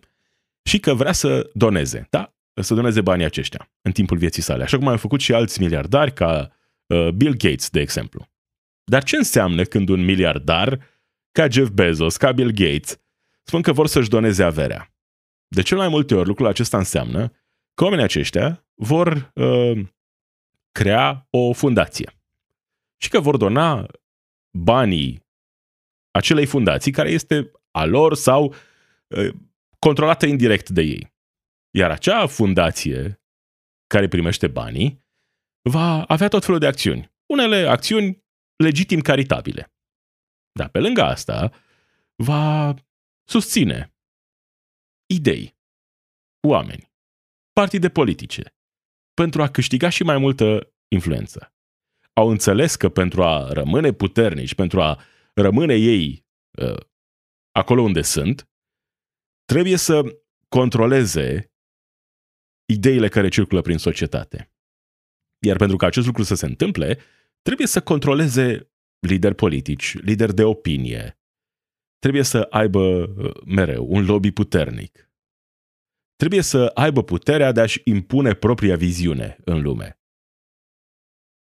și 0.68 0.79
că 0.79 0.94
vrea 0.94 1.12
să 1.12 1.51
doneze, 1.55 2.07
da, 2.11 2.35
să 2.61 2.74
doneze 2.74 3.01
banii 3.01 3.24
aceștia 3.24 3.70
în 3.83 3.92
timpul 3.92 4.16
vieții 4.16 4.42
sale, 4.42 4.62
așa 4.62 4.77
cum 4.77 4.88
au 4.88 4.96
făcut 4.96 5.20
și 5.20 5.35
alți 5.35 5.61
miliardari 5.61 6.12
ca 6.12 6.53
uh, 6.87 7.09
Bill 7.09 7.37
Gates, 7.37 7.70
de 7.70 7.81
exemplu. 7.81 8.29
Dar 8.85 9.03
ce 9.03 9.16
înseamnă 9.16 9.62
când 9.62 9.88
un 9.88 10.05
miliardar 10.05 10.81
ca 11.33 11.48
Jeff 11.48 11.70
Bezos, 11.70 12.16
ca 12.16 12.33
Bill 12.33 12.51
Gates, 12.51 13.01
spun 13.42 13.62
că 13.62 13.72
vor 13.72 13.87
să-și 13.87 14.09
doneze 14.09 14.42
averea? 14.42 14.92
De 15.48 15.62
cel 15.62 15.77
mai 15.77 15.88
multe 15.88 16.14
ori 16.14 16.27
lucrul 16.27 16.46
acesta 16.46 16.77
înseamnă 16.77 17.33
că 17.74 17.85
oamenii 17.85 18.05
aceștia 18.05 18.66
vor 18.74 19.33
uh, 19.35 19.81
crea 20.72 21.26
o 21.31 21.52
fundație 21.52 22.12
și 23.00 23.09
că 23.09 23.20
vor 23.20 23.37
dona 23.37 23.87
banii 24.59 25.26
acelei 26.11 26.46
fundații 26.46 26.92
care 26.92 27.11
este 27.11 27.50
a 27.70 27.85
lor 27.85 28.14
sau 28.14 28.54
uh, 29.07 29.35
controlată 29.78 30.26
indirect 30.26 30.68
de 30.68 30.83
ei. 30.83 31.12
Iar 31.70 31.90
acea 31.90 32.26
fundație 32.26 33.22
care 33.87 34.09
primește 34.09 34.46
banii 34.46 35.07
va 35.70 36.02
avea 36.02 36.28
tot 36.28 36.44
felul 36.44 36.61
de 36.61 36.66
acțiuni. 36.66 37.12
Unele 37.26 37.68
acțiuni 37.68 38.24
legitim 38.57 39.00
caritabile. 39.00 39.72
Dar 40.52 40.68
pe 40.68 40.78
lângă 40.78 41.02
asta 41.02 41.52
va 42.14 42.74
susține 43.24 43.94
idei, 45.07 45.57
oameni, 46.48 46.92
partide 47.52 47.88
politice, 47.88 48.58
pentru 49.18 49.42
a 49.42 49.48
câștiga 49.48 49.88
și 49.88 50.02
mai 50.02 50.18
multă 50.18 50.72
influență. 50.88 51.54
Au 52.12 52.28
înțeles 52.28 52.76
că 52.76 52.88
pentru 52.88 53.22
a 53.22 53.52
rămâne 53.52 53.92
puternici, 53.92 54.54
pentru 54.54 54.81
a 54.81 55.00
rămâne 55.35 55.74
ei 55.74 56.26
uh, 56.62 56.81
acolo 57.50 57.83
unde 57.83 58.02
sunt, 58.02 58.48
trebuie 59.44 59.76
să 59.76 60.02
controleze 60.48 61.52
ideile 62.72 63.09
care 63.09 63.28
circulă 63.28 63.61
prin 63.61 63.78
societate. 63.78 64.52
Iar 65.46 65.57
pentru 65.57 65.76
ca 65.76 65.87
acest 65.87 66.07
lucru 66.07 66.22
să 66.22 66.35
se 66.35 66.46
întâmple, 66.46 66.98
trebuie 67.42 67.66
să 67.66 67.83
controleze 67.83 68.70
lideri 68.98 69.35
politici, 69.35 69.94
lideri 69.94 70.35
de 70.35 70.44
opinie. 70.44 71.20
Trebuie 71.98 72.22
să 72.22 72.46
aibă 72.50 72.81
uh, 72.81 73.35
mereu 73.44 73.87
un 73.90 74.04
lobby 74.04 74.31
puternic. 74.31 75.08
Trebuie 76.18 76.42
să 76.42 76.70
aibă 76.74 77.02
puterea 77.02 77.52
de 77.52 77.61
a-și 77.61 77.81
impune 77.85 78.35
propria 78.35 78.76
viziune 78.76 79.38
în 79.44 79.62
lume. 79.62 80.00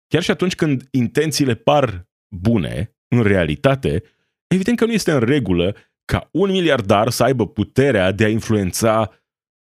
Chiar 0.06 0.22
și 0.22 0.30
atunci 0.30 0.54
când 0.54 0.88
intențiile 0.90 1.54
par 1.54 2.08
bune, 2.28 2.96
în 3.08 3.22
realitate, 3.22 4.02
evident 4.46 4.78
că 4.78 4.84
nu 4.84 4.92
este 4.92 5.12
în 5.12 5.20
regulă 5.20 5.76
ca 6.04 6.28
un 6.32 6.50
miliardar 6.50 7.10
să 7.10 7.22
aibă 7.22 7.48
puterea 7.48 8.12
de 8.12 8.24
a 8.24 8.28
influența 8.28 9.22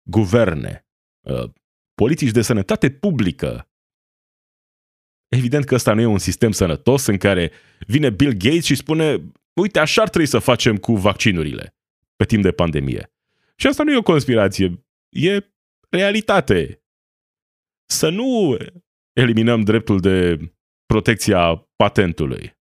guverne, 0.10 0.88
uh, 1.22 1.50
politici 1.94 2.32
de 2.32 2.42
sănătate 2.42 2.92
publică. 2.92 3.70
Evident 5.28 5.66
că 5.66 5.76
ăsta 5.76 5.94
nu 5.94 6.02
e 6.02 6.06
un 6.06 6.18
sistem 6.18 6.52
sănătos 6.52 7.06
în 7.06 7.18
care 7.18 7.52
vine 7.88 8.10
Bill 8.10 8.34
Gates 8.34 8.64
și 8.64 8.76
spune 8.76 9.32
uite, 9.54 9.80
așa 9.80 10.02
ar 10.02 10.10
trebui 10.10 10.28
să 10.28 10.40
facem 10.40 10.78
cu 10.78 10.96
vaccinurile 10.96 11.76
pe 12.16 12.26
timp 12.26 12.44
de 12.44 12.52
pandemie. 12.52 13.12
Și 13.56 13.68
asta 13.68 13.84
nu 13.84 13.92
e 13.92 13.98
o 13.98 14.02
conspirație, 14.02 14.86
e 15.12 15.54
realitate. 15.90 16.84
Să 17.86 18.10
nu 18.10 18.58
eliminăm 19.14 19.62
dreptul 19.62 20.00
de 20.00 20.38
protecția 20.86 21.56
patentului. 21.76 22.60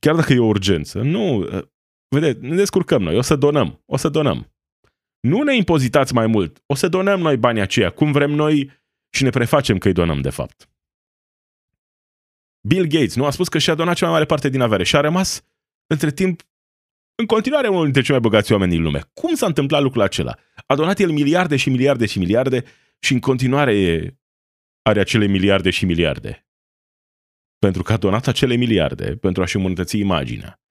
Chiar 0.00 0.14
dacă 0.14 0.32
e 0.32 0.38
o 0.38 0.46
urgență. 0.46 1.02
Nu, 1.02 1.48
vedeți, 2.08 2.40
ne 2.40 2.54
descurcăm 2.54 3.02
noi, 3.02 3.16
o 3.16 3.20
să 3.20 3.36
donăm, 3.36 3.82
o 3.86 3.96
să 3.96 4.08
donăm. 4.08 4.52
Nu 5.20 5.42
ne 5.42 5.56
impozitați 5.56 6.14
mai 6.14 6.26
mult, 6.26 6.62
o 6.66 6.74
să 6.74 6.88
donăm 6.88 7.20
noi 7.20 7.36
banii 7.36 7.62
aceia, 7.62 7.90
cum 7.90 8.12
vrem 8.12 8.30
noi 8.30 8.70
și 9.14 9.22
ne 9.22 9.30
prefacem 9.30 9.78
că 9.78 9.88
îi 9.88 9.94
donăm 9.94 10.20
de 10.20 10.30
fapt. 10.30 10.70
Bill 12.68 12.86
Gates 12.86 13.16
nu 13.16 13.24
a 13.24 13.30
spus 13.30 13.48
că 13.48 13.58
și-a 13.58 13.74
donat 13.74 13.96
cea 13.96 14.04
mai 14.04 14.14
mare 14.14 14.26
parte 14.26 14.48
din 14.48 14.60
avere 14.60 14.84
și 14.84 14.96
a 14.96 15.00
rămas 15.00 15.44
între 15.86 16.10
timp 16.10 16.42
în 17.20 17.26
continuare 17.26 17.68
unul 17.68 17.84
dintre 17.84 18.02
cei 18.02 18.10
mai 18.10 18.20
bogați 18.20 18.52
oameni 18.52 18.70
din 18.70 18.82
lume. 18.82 19.00
Cum 19.14 19.34
s-a 19.34 19.46
întâmplat 19.46 19.82
lucrul 19.82 20.02
acela? 20.02 20.38
A 20.66 20.74
donat 20.74 20.98
el 20.98 21.10
miliarde 21.10 21.56
și 21.56 21.70
miliarde 21.70 22.06
și 22.06 22.18
miliarde 22.18 22.64
și 22.98 23.12
în 23.12 23.20
continuare 23.20 24.18
are 24.82 25.00
acele 25.00 25.26
miliarde 25.26 25.70
și 25.70 25.84
miliarde. 25.84 26.46
Pentru 27.58 27.82
că 27.82 27.92
a 27.92 27.96
donat 27.96 28.26
acele 28.26 28.54
miliarde 28.54 29.16
pentru 29.16 29.42
a-și 29.42 29.56
îmbunătăți 29.56 29.98
imaginea. 29.98 30.62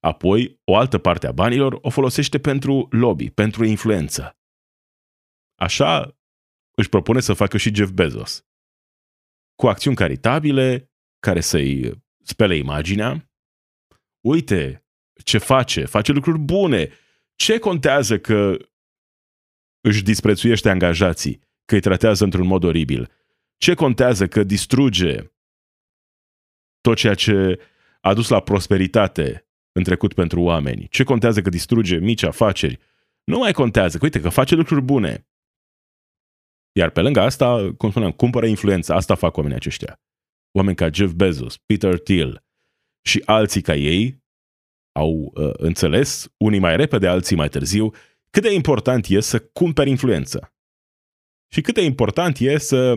Apoi, 0.00 0.60
o 0.64 0.76
altă 0.76 0.98
parte 0.98 1.26
a 1.26 1.32
banilor 1.32 1.78
o 1.82 1.90
folosește 1.90 2.38
pentru 2.38 2.88
lobby, 2.90 3.30
pentru 3.30 3.64
influență. 3.64 4.38
Așa 5.54 6.18
își 6.76 6.88
propune 6.88 7.20
să 7.20 7.32
facă 7.32 7.56
și 7.56 7.74
Jeff 7.74 7.90
Bezos. 7.90 8.46
Cu 9.54 9.66
acțiuni 9.66 9.96
caritabile, 9.96 10.92
care 11.18 11.40
să-i 11.40 12.04
spele 12.22 12.56
imaginea. 12.56 13.30
Uite 14.20 14.85
ce 15.24 15.38
face, 15.38 15.84
face 15.84 16.12
lucruri 16.12 16.38
bune. 16.38 16.90
Ce 17.34 17.58
contează 17.58 18.18
că 18.18 18.56
își 19.80 20.02
disprețuiește 20.02 20.70
angajații, 20.70 21.40
că 21.64 21.74
îi 21.74 21.80
tratează 21.80 22.24
într-un 22.24 22.46
mod 22.46 22.64
oribil? 22.64 23.10
Ce 23.56 23.74
contează 23.74 24.26
că 24.26 24.42
distruge 24.42 25.30
tot 26.80 26.96
ceea 26.96 27.14
ce 27.14 27.60
a 28.00 28.14
dus 28.14 28.28
la 28.28 28.40
prosperitate 28.40 29.46
în 29.72 29.82
trecut 29.82 30.14
pentru 30.14 30.40
oameni. 30.40 30.88
Ce 30.88 31.04
contează 31.04 31.42
că 31.42 31.48
distruge 31.48 31.96
mici 31.96 32.22
afaceri? 32.22 32.78
Nu 33.24 33.38
mai 33.38 33.52
contează, 33.52 33.98
că 33.98 34.04
uite, 34.04 34.20
că 34.20 34.28
face 34.28 34.54
lucruri 34.54 34.82
bune. 34.82 35.28
Iar 36.72 36.90
pe 36.90 37.00
lângă 37.00 37.20
asta, 37.20 37.74
cum 37.76 37.90
spuneam, 37.90 38.12
cumpără 38.12 38.46
influență. 38.46 38.94
Asta 38.94 39.14
fac 39.14 39.36
oamenii 39.36 39.56
aceștia. 39.56 40.00
Oameni 40.52 40.76
ca 40.76 40.90
Jeff 40.90 41.12
Bezos, 41.12 41.56
Peter 41.56 41.98
Thiel 41.98 42.44
și 43.06 43.22
alții 43.24 43.62
ca 43.62 43.74
ei 43.74 44.24
au 44.96 45.32
uh, 45.34 45.50
înțeles, 45.52 46.32
unii 46.36 46.58
mai 46.58 46.76
repede, 46.76 47.06
alții 47.06 47.36
mai 47.36 47.48
târziu, 47.48 47.90
cât 48.30 48.42
de 48.42 48.52
important 48.52 49.06
e 49.08 49.20
să 49.20 49.38
cumperi 49.38 49.90
influență. 49.90 50.54
Și 51.52 51.60
cât 51.60 51.74
de 51.74 51.82
important 51.82 52.38
e 52.38 52.58
să 52.58 52.94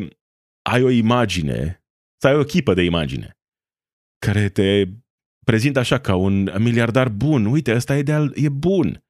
ai 0.61 0.83
o 0.83 0.89
imagine, 0.89 1.83
să 2.21 2.27
ai 2.27 2.35
o 2.35 2.39
echipă 2.39 2.73
de 2.73 2.81
imagine 2.81 3.39
care 4.19 4.49
te 4.49 4.85
prezintă 5.45 5.79
așa 5.79 5.99
ca 5.99 6.15
un 6.15 6.53
miliardar 6.57 7.09
bun. 7.09 7.45
Uite, 7.45 7.75
ăsta 7.75 7.97
e, 7.97 8.01
de 8.01 8.29
e 8.33 8.49
bun. 8.49 9.03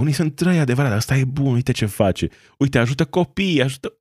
Unii 0.00 0.12
sunt 0.12 0.34
trei 0.34 0.58
adevărat, 0.58 0.96
ăsta 0.96 1.16
e 1.16 1.24
bun, 1.24 1.54
uite 1.54 1.72
ce 1.72 1.86
face. 1.86 2.28
Uite, 2.58 2.78
ajută 2.78 3.04
copiii, 3.04 3.62
ajută... 3.62 3.98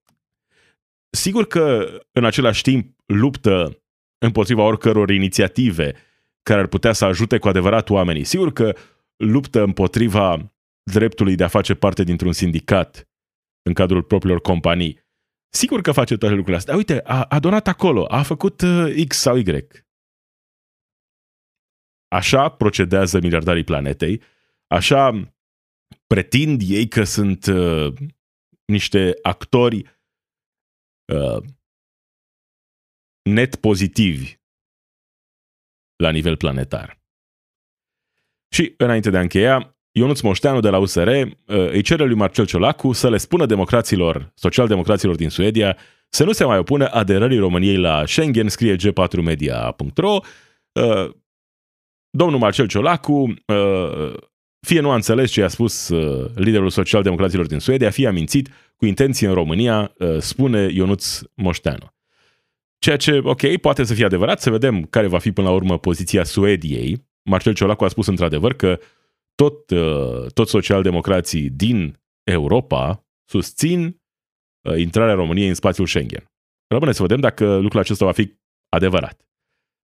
Sigur 1.17 1.47
că 1.47 1.97
în 2.11 2.25
același 2.25 2.61
timp 2.61 2.97
luptă 3.05 3.83
împotriva 4.17 4.61
oricăror 4.63 5.09
inițiative 5.09 5.95
care 6.49 6.61
ar 6.61 6.67
putea 6.67 6.93
să 6.93 7.05
ajute 7.05 7.37
cu 7.37 7.47
adevărat 7.47 7.89
oamenii. 7.89 8.23
Sigur 8.23 8.53
că 8.53 8.75
luptă 9.15 9.61
împotriva 9.61 10.53
dreptului 10.91 11.35
de 11.35 11.43
a 11.43 11.47
face 11.47 11.73
parte 11.75 12.03
dintr-un 12.03 12.33
sindicat 12.33 13.09
în 13.61 13.73
cadrul 13.73 14.03
propriilor 14.03 14.41
companii. 14.41 14.99
Sigur 15.49 15.81
că 15.81 15.91
face 15.91 16.17
toate 16.17 16.33
lucrurile 16.33 16.57
astea. 16.57 16.75
Uite, 16.75 17.01
a, 17.03 17.23
a 17.23 17.39
donat 17.39 17.67
acolo, 17.67 18.05
a 18.05 18.21
făcut 18.23 18.61
uh, 18.61 19.05
X 19.07 19.17
sau 19.17 19.37
Y. 19.37 19.67
Așa 22.07 22.49
procedează 22.49 23.19
miliardarii 23.19 23.63
planetei, 23.63 24.21
așa 24.67 25.33
pretind 26.07 26.61
ei 26.65 26.87
că 26.87 27.03
sunt 27.03 27.45
uh, 27.45 27.93
niște 28.65 29.13
actori 29.21 29.99
uh, 31.13 31.43
net 33.29 33.55
pozitivi 33.55 34.38
la 35.99 36.09
nivel 36.09 36.35
planetar. 36.37 36.99
Și 38.49 38.73
înainte 38.77 39.09
de 39.09 39.17
a 39.17 39.21
încheia, 39.21 39.75
Ionuț 39.91 40.19
Moșteanu 40.19 40.59
de 40.59 40.69
la 40.69 40.77
USR 40.77 41.07
uh, 41.07 41.25
îi 41.45 41.81
cere 41.81 42.05
lui 42.05 42.15
Marcel 42.15 42.45
Ciolacu 42.45 42.91
să 42.91 43.09
le 43.09 43.17
spună 43.17 43.45
democraților, 43.45 44.31
social-democraților 44.35 45.15
din 45.15 45.29
Suedia 45.29 45.77
să 46.09 46.23
nu 46.23 46.31
se 46.31 46.43
mai 46.43 46.57
opună 46.57 46.87
aderării 46.87 47.37
României 47.37 47.77
la 47.77 48.05
Schengen, 48.05 48.49
scrie 48.49 48.75
g4media.ro. 48.75 50.19
Uh, 50.71 51.09
domnul 52.09 52.39
Marcel 52.39 52.67
Ciolacu 52.67 53.33
uh, 53.45 54.13
fie 54.67 54.79
nu 54.79 54.91
a 54.91 54.95
înțeles 54.95 55.31
ce 55.31 55.43
a 55.43 55.47
spus 55.47 55.89
liderul 56.35 56.69
social-democraților 56.69 57.45
din 57.45 57.59
Suedia, 57.59 57.89
fie 57.89 58.07
a 58.07 58.11
mințit 58.11 58.49
cu 58.75 58.85
intenție 58.85 59.27
în 59.27 59.33
România, 59.33 59.93
spune 60.19 60.69
Ionuț 60.71 61.21
Moșteanu. 61.33 61.98
Ceea 62.79 62.97
ce, 62.97 63.19
ok, 63.23 63.57
poate 63.57 63.83
să 63.83 63.93
fie 63.93 64.05
adevărat, 64.05 64.41
să 64.41 64.49
vedem 64.49 64.83
care 64.85 65.07
va 65.07 65.19
fi 65.19 65.31
până 65.31 65.47
la 65.47 65.53
urmă 65.53 65.79
poziția 65.79 66.23
Suediei. 66.23 67.07
Marcel 67.29 67.53
Ciolacu 67.53 67.83
a 67.83 67.87
spus 67.87 68.07
într-adevăr 68.07 68.53
că 68.53 68.79
tot, 69.35 69.69
uh, 69.69 70.31
tot 70.33 70.47
socialdemocrații 70.47 71.49
din 71.49 71.99
Europa 72.23 73.07
susțin 73.29 74.01
uh, 74.69 74.77
intrarea 74.77 75.13
României 75.13 75.47
în 75.47 75.53
spațiul 75.53 75.87
Schengen. 75.87 76.31
Rămâne 76.67 76.91
să 76.91 77.01
vedem 77.01 77.19
dacă 77.19 77.57
lucrul 77.57 77.79
acesta 77.79 78.05
va 78.05 78.11
fi 78.11 78.37
adevărat. 78.69 79.27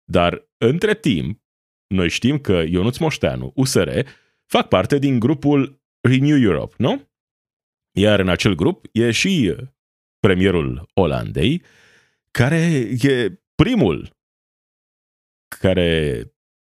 Dar, 0.04 0.48
între 0.58 0.94
timp, 0.94 1.40
noi 1.86 2.08
știm 2.08 2.38
că 2.38 2.52
Ionuț 2.52 2.96
Moșteanu, 2.96 3.52
USR, 3.54 3.88
fac 4.46 4.68
parte 4.68 4.98
din 4.98 5.18
grupul 5.18 5.82
Renew 6.08 6.38
Europe, 6.38 6.74
nu? 6.78 7.10
Iar 7.98 8.20
în 8.20 8.28
acel 8.28 8.54
grup 8.54 8.86
e 8.92 9.10
și 9.10 9.56
premierul 10.18 10.88
Olandei, 10.94 11.62
care 12.38 12.56
e 13.02 13.42
primul 13.54 14.16
care 15.60 15.88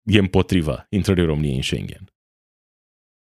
e 0.04 0.18
împotriva 0.18 0.86
intrării 0.90 1.26
României 1.26 1.56
în 1.56 1.62
Schengen. 1.62 2.14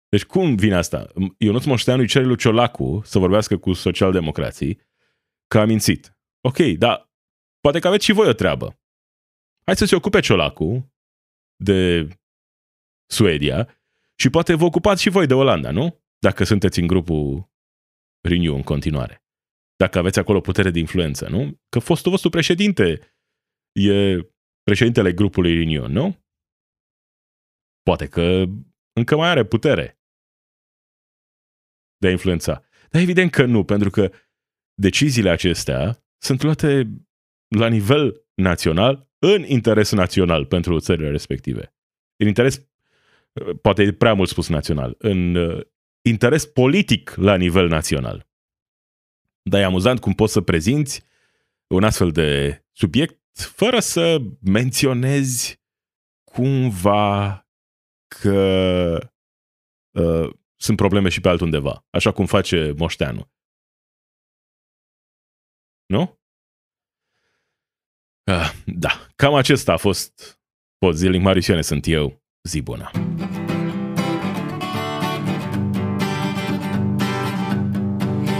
Deci 0.08 0.24
cum 0.24 0.56
vine 0.56 0.74
asta? 0.74 1.12
Ionuț 1.38 1.64
Moșteanu 1.64 2.00
îi 2.00 2.08
cere 2.08 2.24
lui 2.24 2.36
Ciolacu 2.36 3.00
să 3.04 3.18
vorbească 3.18 3.58
cu 3.58 3.72
socialdemocrații 3.72 4.80
că 5.46 5.58
a 5.58 5.64
mințit. 5.64 6.16
Ok, 6.40 6.58
dar 6.58 7.10
poate 7.60 7.78
că 7.78 7.86
aveți 7.86 8.04
și 8.04 8.12
voi 8.12 8.28
o 8.28 8.32
treabă. 8.32 8.80
Hai 9.64 9.76
să 9.76 9.84
se 9.84 9.96
ocupe 9.96 10.20
Ciolacu 10.20 10.92
de 11.56 12.08
Suedia 13.06 13.68
și 14.18 14.30
poate 14.30 14.54
vă 14.54 14.64
ocupați 14.64 15.02
și 15.02 15.10
voi 15.10 15.26
de 15.26 15.34
Olanda, 15.34 15.70
nu? 15.70 16.04
Dacă 16.18 16.44
sunteți 16.44 16.80
în 16.80 16.86
grupul 16.86 17.50
Renew 18.20 18.54
în 18.54 18.62
continuare. 18.62 19.21
Dacă 19.82 19.98
aveți 19.98 20.18
acolo 20.18 20.40
putere 20.40 20.70
de 20.70 20.78
influență, 20.78 21.28
nu? 21.28 21.60
Că 21.68 21.78
fostul 21.78 22.10
vostru 22.10 22.30
președinte 22.30 23.16
e 23.72 24.18
președintele 24.62 25.12
grupului 25.12 25.54
Renew, 25.54 25.86
nu? 25.86 26.24
Poate 27.82 28.08
că 28.08 28.44
încă 28.92 29.16
mai 29.16 29.28
are 29.28 29.44
putere 29.44 30.00
de 31.96 32.06
a 32.06 32.10
influența. 32.10 32.64
Dar 32.90 33.00
evident 33.00 33.30
că 33.30 33.44
nu, 33.44 33.64
pentru 33.64 33.90
că 33.90 34.12
deciziile 34.74 35.30
acestea 35.30 36.04
sunt 36.22 36.42
luate 36.42 36.90
la 37.56 37.68
nivel 37.68 38.26
național, 38.34 39.10
în 39.18 39.44
interes 39.44 39.92
național 39.92 40.46
pentru 40.46 40.78
țările 40.78 41.10
respective. 41.10 41.74
În 42.16 42.26
interes, 42.26 42.68
poate 43.62 43.82
e 43.82 43.92
prea 43.92 44.14
mult 44.14 44.28
spus 44.28 44.48
național, 44.48 44.94
în 44.98 45.34
uh, 45.34 45.66
interes 46.08 46.46
politic 46.46 47.14
la 47.14 47.36
nivel 47.36 47.68
național. 47.68 48.31
Dar 49.42 49.60
e 49.60 49.64
amuzant 49.64 50.00
cum 50.00 50.12
poți 50.12 50.32
să 50.32 50.40
prezinți 50.40 51.04
un 51.74 51.84
astfel 51.84 52.10
de 52.10 52.62
subiect 52.72 53.20
fără 53.32 53.80
să 53.80 54.18
menționezi 54.40 55.60
cumva 56.24 57.46
că 58.20 58.98
uh, 59.90 60.30
sunt 60.56 60.76
probleme 60.76 61.08
și 61.08 61.20
pe 61.20 61.28
altundeva, 61.28 61.86
așa 61.90 62.12
cum 62.12 62.26
face 62.26 62.72
Moșteanu. 62.76 63.30
Nu? 65.86 66.20
Ah, 68.24 68.52
da, 68.66 69.08
cam 69.16 69.34
acesta 69.34 69.72
a 69.72 69.76
fost 69.76 70.40
pot 70.78 70.96
zilnic 70.96 71.20
Marisioane 71.20 71.62
sunt 71.62 71.86
eu, 71.86 72.22
zi 72.48 72.62
bună. 72.62 73.11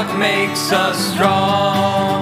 what 0.00 0.18
makes 0.18 0.72
us 0.72 1.12
strong. 1.12 2.19